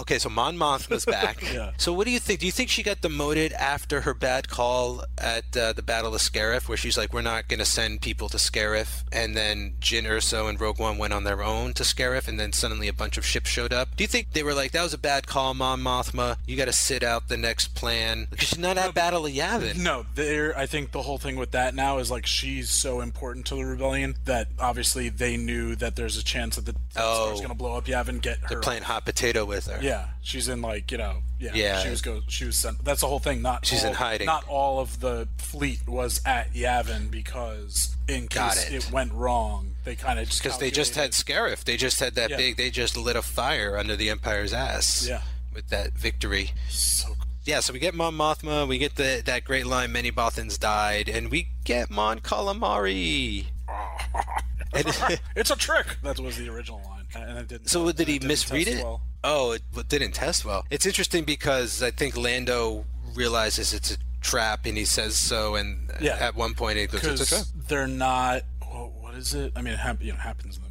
[0.00, 1.38] Okay, so Mon Mothma's back.
[1.48, 1.70] Yeah.
[1.78, 2.40] So what do you think?
[2.40, 6.20] Do you think she got demoted after her bad call at uh, the Battle of
[6.20, 10.04] Scarif, where she's like, "We're not going to send people to Scarif," and then Jyn
[10.04, 13.16] Erso and Rogue One went on their own to Scarif, and then suddenly a bunch
[13.16, 13.96] of ships showed up.
[13.96, 16.36] Do you think they were like, "That was a bad call, Mon Mothma.
[16.46, 18.26] You got to sit out the next plan"?
[18.30, 19.78] Because she's not at Battle of Yavin.
[19.78, 20.56] No, there.
[20.58, 23.64] I think the whole thing with that now is like she's so important to the
[23.64, 27.26] rebellion that obviously they knew that there's a chance that the Oh.
[27.26, 28.46] star's going to blow up Yavin, get her.
[28.48, 29.78] They're playing hot potato with her.
[29.80, 29.87] Yeah,
[30.22, 31.18] she's in like you know.
[31.40, 31.78] Yeah, Yeah.
[31.82, 32.20] She was go.
[32.28, 32.84] She was sent.
[32.84, 33.42] That's the whole thing.
[33.42, 34.26] Not She's all, in hiding.
[34.26, 38.74] Not all of the fleet was at Yavin because in Got case it.
[38.86, 38.92] it.
[38.92, 41.62] went wrong, they kind of just Because they just had Scarif.
[41.64, 42.36] They just had that Yeah.
[42.38, 42.56] big.
[42.56, 45.06] They just lit a fire under the Empire's ass.
[45.08, 45.22] Yeah.
[45.54, 46.52] With that victory.
[46.68, 47.14] So
[47.44, 51.08] Yeah, so we get Mon Mothma, we get the that great line, "Many Bothans died,"
[51.08, 53.46] and we get Mon Calamari.
[54.74, 55.96] And- it's a trick.
[56.02, 57.68] That was the original line, and it didn't.
[57.68, 58.82] so did he it misread it?
[58.84, 59.02] well.
[59.24, 60.64] Oh, it didn't test well.
[60.70, 65.54] It's interesting because I think Lando realizes it's a trap, and he says so.
[65.56, 66.16] And Yeah.
[66.20, 68.42] at one point, he goes, "It's a trap." They're not.
[68.60, 69.52] Well, what is it?
[69.56, 70.67] I mean, it hap- you know, happens in the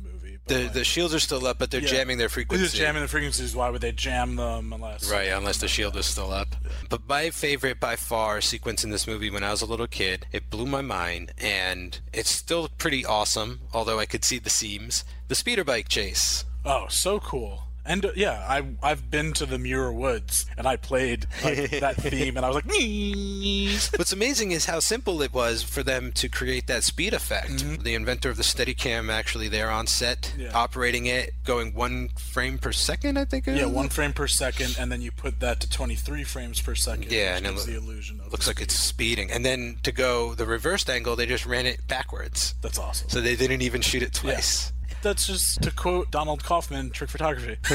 [0.48, 1.88] The the shields are still up, but they're yeah.
[1.88, 2.72] jamming their frequencies.
[2.72, 3.56] They're jamming the frequencies.
[3.56, 5.12] Why would they jam them unless?
[5.12, 6.56] Right, unless the shield is still up.
[6.90, 10.26] But my favorite by far sequence in this movie when I was a little kid,
[10.32, 15.04] it blew my mind, and it's still pretty awesome, although I could see the seams.
[15.28, 16.46] The speeder bike chase.
[16.66, 17.67] Oh, so cool.
[17.88, 21.96] And uh, yeah, I I've been to the Muir Woods and I played like, that
[21.96, 26.12] theme and I was like, "Nee." What's amazing is how simple it was for them
[26.14, 27.84] to create that speed effect.
[27.84, 30.42] The inventor of the Steadicam actually there on set, Mm-hmm.
[30.42, 30.52] Yeah.
[30.54, 33.46] operating it, going one frame per second, I think.
[33.48, 37.12] yeah, one frame per second, and then you put that to 23 frames per second.
[37.12, 39.32] Yeah, and it loo- the illusion of Looks the like it's speeding.
[39.32, 42.56] And then to go the reversed angle, they just ran it backwards.
[42.62, 43.10] That's awesome.
[43.10, 44.72] So they didn't even shoot it twice.
[45.02, 47.58] That's just to quote Donald Kaufman, trick photography.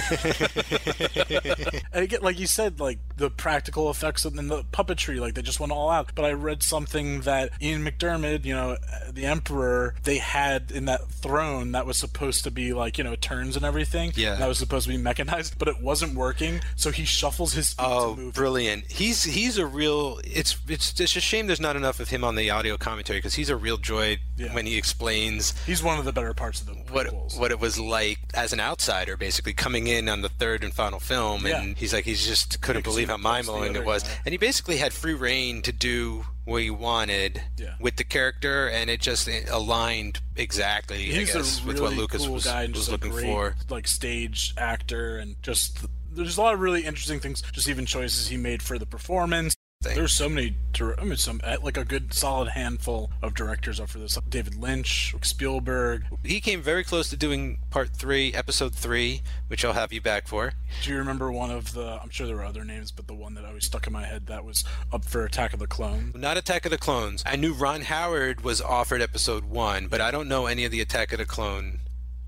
[1.92, 5.60] and again, like you said, like the practical effects and the puppetry, like they just
[5.60, 6.12] went all out.
[6.14, 8.76] But I read something that Ian McDiarmid, you know,
[9.10, 13.14] the Emperor, they had in that throne that was supposed to be like you know
[13.14, 14.12] turns and everything.
[14.16, 14.36] Yeah.
[14.36, 16.60] that was supposed to be mechanized, but it wasn't working.
[16.76, 18.34] So he shuffles his feet Oh, to move.
[18.34, 18.90] brilliant!
[18.90, 20.20] He's he's a real.
[20.24, 23.34] It's it's it's a shame there's not enough of him on the audio commentary because
[23.34, 24.54] he's a real joy Yeah.
[24.54, 27.06] when he explains He's one of the better parts of the what
[27.36, 31.00] what it was like as an outsider, basically coming in on the third and final
[31.00, 34.10] film, and he's like he's just couldn't Yeah, believe how mind blowing it was, guy.
[34.26, 37.74] and he basically had free reign to do what he wanted Yeah.
[37.80, 42.34] with the character, and it just aligned exactly, I guess, a with what Lucas cool
[42.34, 43.54] was, was looking great, for.
[43.68, 45.78] like stage actor and just
[46.14, 47.42] there's a lot of really interesting things.
[47.52, 49.54] Just even choices he made for the performance.
[49.82, 49.96] Thing.
[49.96, 50.56] There's so many.
[50.80, 54.16] I mean, some uh, like a good solid handful of directors up for this.
[54.28, 56.04] David Lynch, Spielberg.
[56.22, 60.28] He came very close to doing part three, episode three, which I'll have you back
[60.28, 60.52] for.
[60.82, 61.98] Do you remember one of the?
[62.00, 64.26] I'm sure there were other names, but the one that always stuck in my head
[64.28, 66.14] that was up for Attack of the Clones.
[66.14, 67.22] Not Attack of the Clones.
[67.26, 70.80] I knew Ron Howard was offered episode one, but I don't know any of the
[70.80, 71.80] Attack of the Clone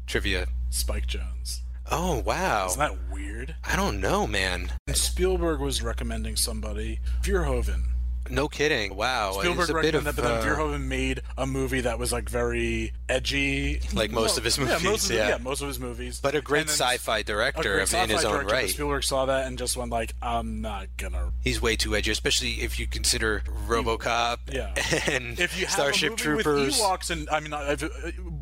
[0.07, 0.47] trivia.
[0.71, 1.61] Spike Jonze.
[1.91, 2.67] Oh wow!
[2.67, 3.57] Isn't that weird?
[3.65, 4.73] I don't know, man.
[4.87, 7.83] And Spielberg was recommending somebody, Verhoeven.
[8.31, 8.97] No kidding.
[8.97, 9.33] Wow.
[9.33, 11.99] Spielberg it's a bit recommended of that, but then uh, Verhoeven made a movie that
[11.99, 15.29] was like very edgy, Like most of his Yeah, most movies, of, the- yeah.
[15.31, 16.21] yeah, most of his movies.
[16.23, 18.71] but a great sci-fi director great of, in sci-fi his own director, but right.
[18.71, 22.63] Spielberg saw that and just went like, "I'm not gonna." He's way too edgy, especially
[22.63, 24.73] if you consider RoboCop Yeah.
[25.13, 26.67] and If you have Starship a movie Troopers.
[26.67, 27.89] with Ewoks and I mean uh, if, uh,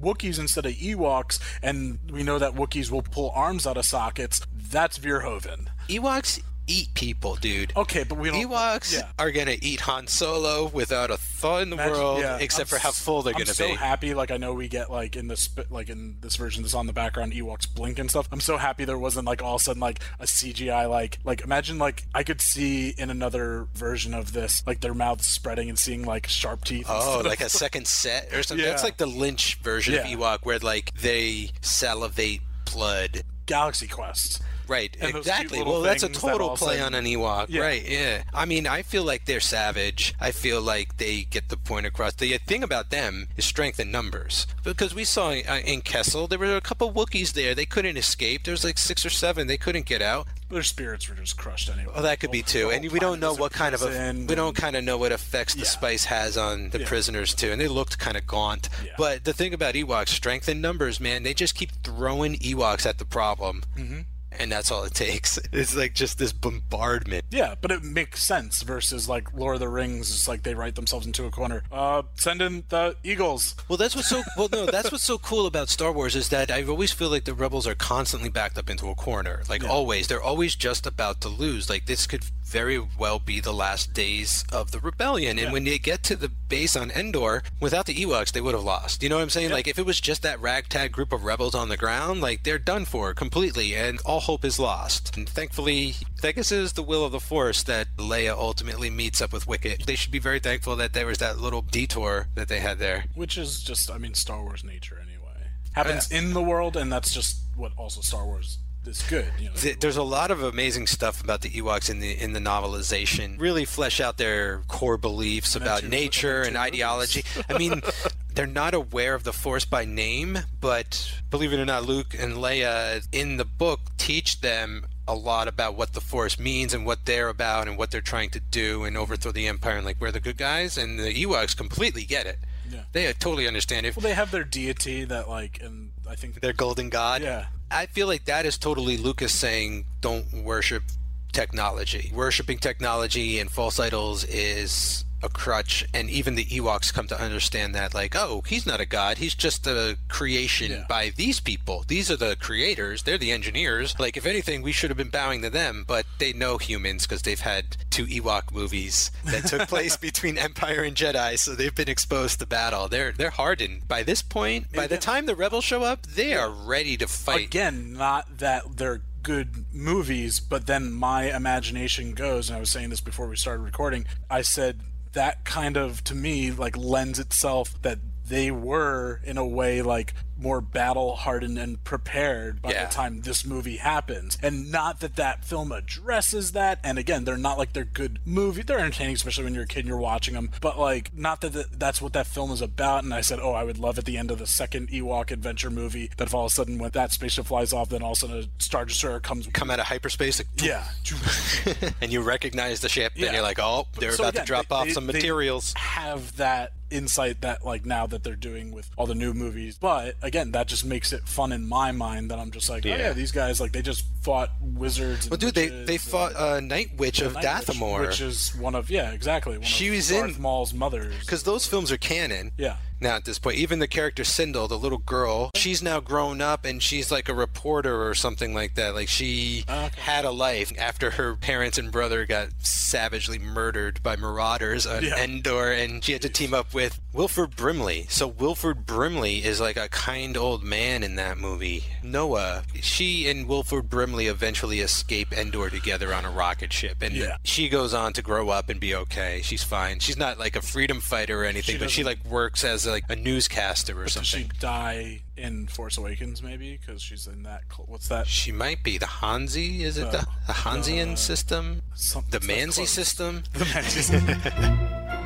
[0.01, 4.41] Wookiees instead of Ewoks, and we know that Wookiees will pull arms out of sockets,
[4.55, 5.67] that's Verhoeven.
[5.89, 7.73] Ewoks eat people, dude.
[7.77, 8.49] Okay, but we don't.
[8.49, 9.09] Ewoks yeah.
[9.19, 12.79] are gonna eat Han Solo without a thought in the Imagine- world, yeah, except I'm
[12.79, 13.75] for how full they're I'm gonna so be.
[13.75, 14.15] happy.
[14.15, 16.93] Like I know we get like in this like in this version that's on the
[16.93, 18.29] background Ewoks blink and stuff.
[18.33, 21.41] I'm so happy there wasn't like all of a sudden like a CGI like like
[21.43, 25.79] imagine like I could see in another version of this like their mouths spreading and
[25.79, 26.87] seeing like sharp teeth.
[26.89, 28.65] Oh, instead of- like a second set or something.
[28.65, 32.41] That's like the Lynch version of Ewok, where like they salivate
[32.71, 33.23] blood.
[33.47, 34.41] Galaxy Quest.
[34.73, 35.63] Right, And exactly.
[35.63, 37.47] Well, that's a things that total play on an Ewok.
[37.51, 37.61] Yeah.
[37.61, 38.23] Right, yeah.
[38.33, 40.15] I mean, I feel like they're savage.
[40.19, 42.15] I feel like they get the point across.
[42.15, 44.47] The thing about them is strength in numbers.
[44.65, 47.55] Because we saw uh, in Kessel, there were a couple Wookiees there.
[47.55, 48.45] They couldn't escape.
[48.45, 49.47] There was like six or seven.
[49.47, 50.27] They couldn't get out.
[50.49, 51.93] Their spirits were just crushed anyway.
[51.95, 54.55] Well, that could be too, and we don't know what kind of a, we don't
[54.55, 55.67] kind of know what effects the Yeah.
[55.67, 56.87] spice has on the Yeah.
[56.89, 58.69] prisoners too, and they looked kind of gaunt.
[58.99, 62.99] But the thing about Ewoks, strength in numbers, man, they just keep throwing Ewoks at
[62.99, 64.01] the problem, mm-hmm.
[64.39, 65.39] And that's all it takes.
[65.53, 67.25] It's like just this bombardment.
[67.31, 70.11] Yeah, but it makes sense versus like Lord of the Rings.
[70.11, 71.63] It's like they write themselves into a corner.
[71.71, 73.55] Uh, send in the Eagles.
[73.69, 74.49] Well, that's what's so well.
[74.51, 77.35] No, that's what's so cool about Star Wars is that I always feel like the
[77.35, 79.43] rebels are constantly backed up into a corner.
[79.49, 81.69] Like always, they're always just about to lose.
[81.69, 85.39] Like this could very well be the last days of the rebellion.
[85.39, 88.63] And when they get to the base on Endor, without the Ewoks, they would have
[88.63, 89.03] lost.
[89.03, 89.51] You know what I'm saying?
[89.51, 92.59] Like if it was just that ragtag group of rebels on the ground, like they're
[92.59, 95.17] done for completely, and all hope is lost.
[95.17, 99.23] And thankfully, I guess it is the will of the Force that Leia ultimately meets
[99.23, 99.87] up with Wicket.
[99.87, 103.05] They should be very thankful that there was that little detour that they had there.
[103.15, 105.19] which is just I mean Star Wars nature anyway.
[105.25, 109.31] Oh, Happens in the world, and that's just what also Star Wars is good.
[109.39, 112.41] You know, There's a lot of amazing stuff about the Ewoks in the in the
[112.41, 113.41] novelization.
[113.41, 117.25] Really flesh out their core beliefs about nature and ideology.
[117.49, 117.83] I mean,
[118.35, 122.35] they're not aware of the Force by name, but believe it or not, Luke and
[122.35, 127.07] Leia in the book teach them a lot about what the Force means and what
[127.07, 130.13] they're about and what they're trying to do and overthrow the Empire and like we're
[130.13, 130.79] the good guys.
[130.79, 132.39] And the Ewoks completely get it.
[132.71, 132.85] Yeah.
[132.93, 133.97] They totally understand it.
[133.97, 137.23] well, they have their deity that like, and I think their golden god.
[137.23, 137.47] Yeah.
[137.73, 140.85] I feel like that is totally Lucas saying don't worship
[141.33, 142.13] technology.
[142.15, 147.75] Worshipping technology and false idols is a crutch and even the Ewoks come to understand
[147.75, 150.85] that like oh he's not a god he's just a creation Yeah.
[150.89, 151.85] by these people.
[151.87, 153.95] These are the creators they're the engineers.
[153.99, 157.23] Like if anything we should have been bowing to them but they know humans because
[157.23, 161.89] they've had two Ewok movies that took place between Empire and Jedi so they've been
[161.89, 162.89] exposed to battle.
[162.89, 163.87] They're they're hardened.
[163.89, 167.47] By this point by the time the rebels show up they are ready to fight.
[167.47, 172.91] Again, not that they're good movies, but then my imagination goes, and I was saying
[172.91, 174.05] this before we started recording.
[174.29, 174.81] I said
[175.13, 180.15] that kind of to me like lends itself that they were in a way like
[180.43, 182.87] more battle hardened and prepared by Yeah.
[182.87, 184.37] the time this movie happens.
[184.43, 186.79] And not that that film addresses that.
[186.83, 189.81] And again they're not like they're good movie they're entertaining especially when you're a kid
[189.81, 193.05] and you're watching them but like not that th- that's what that film is about.
[193.05, 195.71] And i said oh i would love at the end of the second ewok adventure
[195.71, 198.19] movie that if all of a sudden when that spaceship flies off then all of
[198.19, 200.41] a sudden a star destroyer comes come out of hyperspace.
[200.41, 200.85] Like, yeah.
[202.01, 203.27] And you recognize the ship Yeah.
[203.27, 205.73] and you're like oh they're So about to drop they- off they- some materials.
[205.77, 209.79] have that insight that like now that they're doing with all the new movies.
[209.81, 212.89] But again that just makes it fun in my mind that i'm just like oh
[212.89, 212.97] Yeah.
[212.99, 213.13] yeah.
[213.13, 216.97] these guys like they just fought wizards and well dude they they fought uh, night
[216.97, 220.37] witch of Night Witch, which is one of yeah exactly one She of was Darth
[220.37, 221.19] in- Maul's mothers.
[221.21, 222.53] Because those films are canon.
[222.57, 226.41] Yeah now at this point even the character Cindel the little girl she's now grown
[226.41, 229.91] up and she's like a reporter or something like that like she Okay.
[230.01, 235.23] had a life after her parents and brother got savagely murdered by marauders on Yeah.
[235.23, 239.77] Endor and she had to team up with Wilford Brimley so Wilford Brimley is like
[239.77, 245.71] a kind old man in that movie Noah she and Wilford Brimley eventually escape Endor
[245.71, 247.37] together on a rocket ship and Yeah.
[247.45, 250.63] she goes on to grow up and be okay she's fine she's not like a
[250.63, 254.49] freedom fighter or anything She but she like works as like a newscaster or something.
[254.49, 258.53] Does she die in Force Awakens maybe because she's in that cl- what's that She
[258.53, 259.81] might be the Hanzi.
[259.81, 261.83] Is it the, the Hansian uh, system?
[262.31, 263.43] The Manzi system?
[263.53, 265.22] the Manzi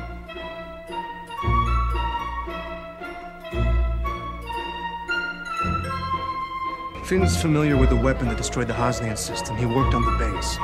[7.07, 9.55] Finn's familiar with the weapon that destroyed the Hosnian system.
[9.55, 10.57] He worked on the base.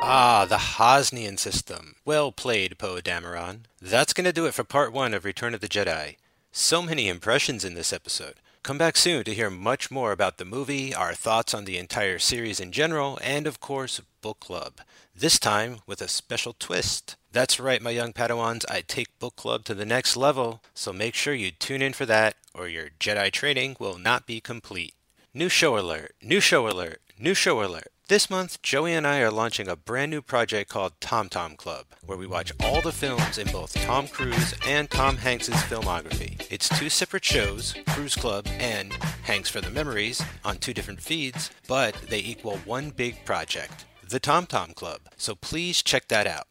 [0.00, 1.96] Ah, the Hosnian system.
[2.04, 3.62] Well played, Poe Dameron.
[3.82, 6.14] That's going to do it for part one of Return of the Jedi.
[6.52, 8.34] So many impressions in this episode.
[8.62, 12.20] Come back soon to hear much more about the movie, our thoughts on the entire
[12.20, 14.74] series in general, and of course, book club.
[15.16, 17.16] This time with a special twist.
[17.34, 21.16] That's right, my young Padawans, I take book club to the next level, so make
[21.16, 24.94] sure you tune in for that, or your Jedi training will not be complete.
[25.34, 27.88] New show alert, new show alert, new show alert.
[28.06, 31.86] This month, Joey and I are launching a brand new project called Tom Tom Club,
[32.06, 36.46] where we watch all the films in both Tom Cruise and Tom Hanks' filmography.
[36.52, 38.92] It's two separate shows, Cruise Club and
[39.24, 44.20] Hanks for the Memories, on two different feeds, but they equal one big project, the
[44.20, 45.00] Tom Tom Club.
[45.16, 46.46] So please check that out.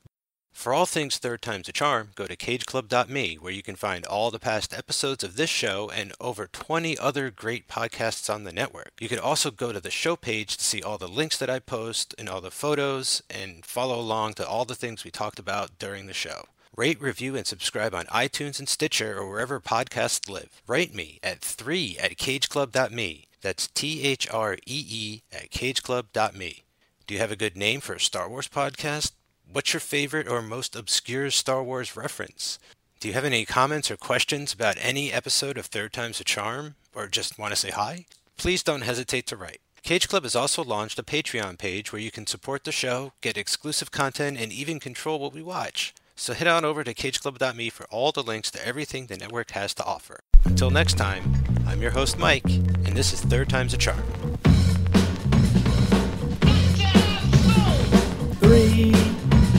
[0.54, 4.32] For all things Third Time's a Charm, go to cageclub.me where you can find all
[4.32, 8.92] the past episodes of this show and over 20 other great podcasts on the network.
[9.02, 11.60] You can also go to the show page to see all the links that I
[11.60, 15.78] post and all the photos and follow along to all the things we talked about
[15.80, 16.46] during the show.
[16.78, 20.62] Rate, review, and subscribe on iTunes and Stitcher or wherever podcasts live.
[20.66, 23.28] Write me at 3 at cageclub.me.
[23.42, 26.64] That's T H R E E at cageclub.me.
[27.06, 29.12] Do you have a good name for a Star Wars podcast?
[29.54, 32.58] What's your favorite or most obscure Star Wars reference?
[33.00, 36.74] Do you have any comments or questions about any episode of Third Time's a Charm?
[36.96, 38.08] Or just want to say hi?
[38.36, 39.60] Please don't hesitate to write.
[39.84, 43.38] Cage Club has also launched a Patreon page where you can support the show, get
[43.38, 45.94] exclusive content, and even control what we watch.
[46.16, 49.76] So head on over to cageclub.me for all the links to everything the network has
[49.76, 50.22] to offer.
[50.46, 51.32] Until next time,
[51.68, 54.02] I'm your host Mike, and this is Third Time's a Charm.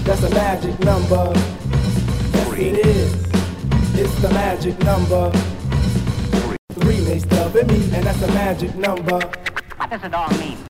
[0.04, 1.32] That's a magic number.
[2.34, 3.14] Yes, it is.
[3.98, 5.30] It's the magic number.
[6.72, 9.18] Three makes love in me, and that's a magic number.
[9.76, 10.58] What does it all mean?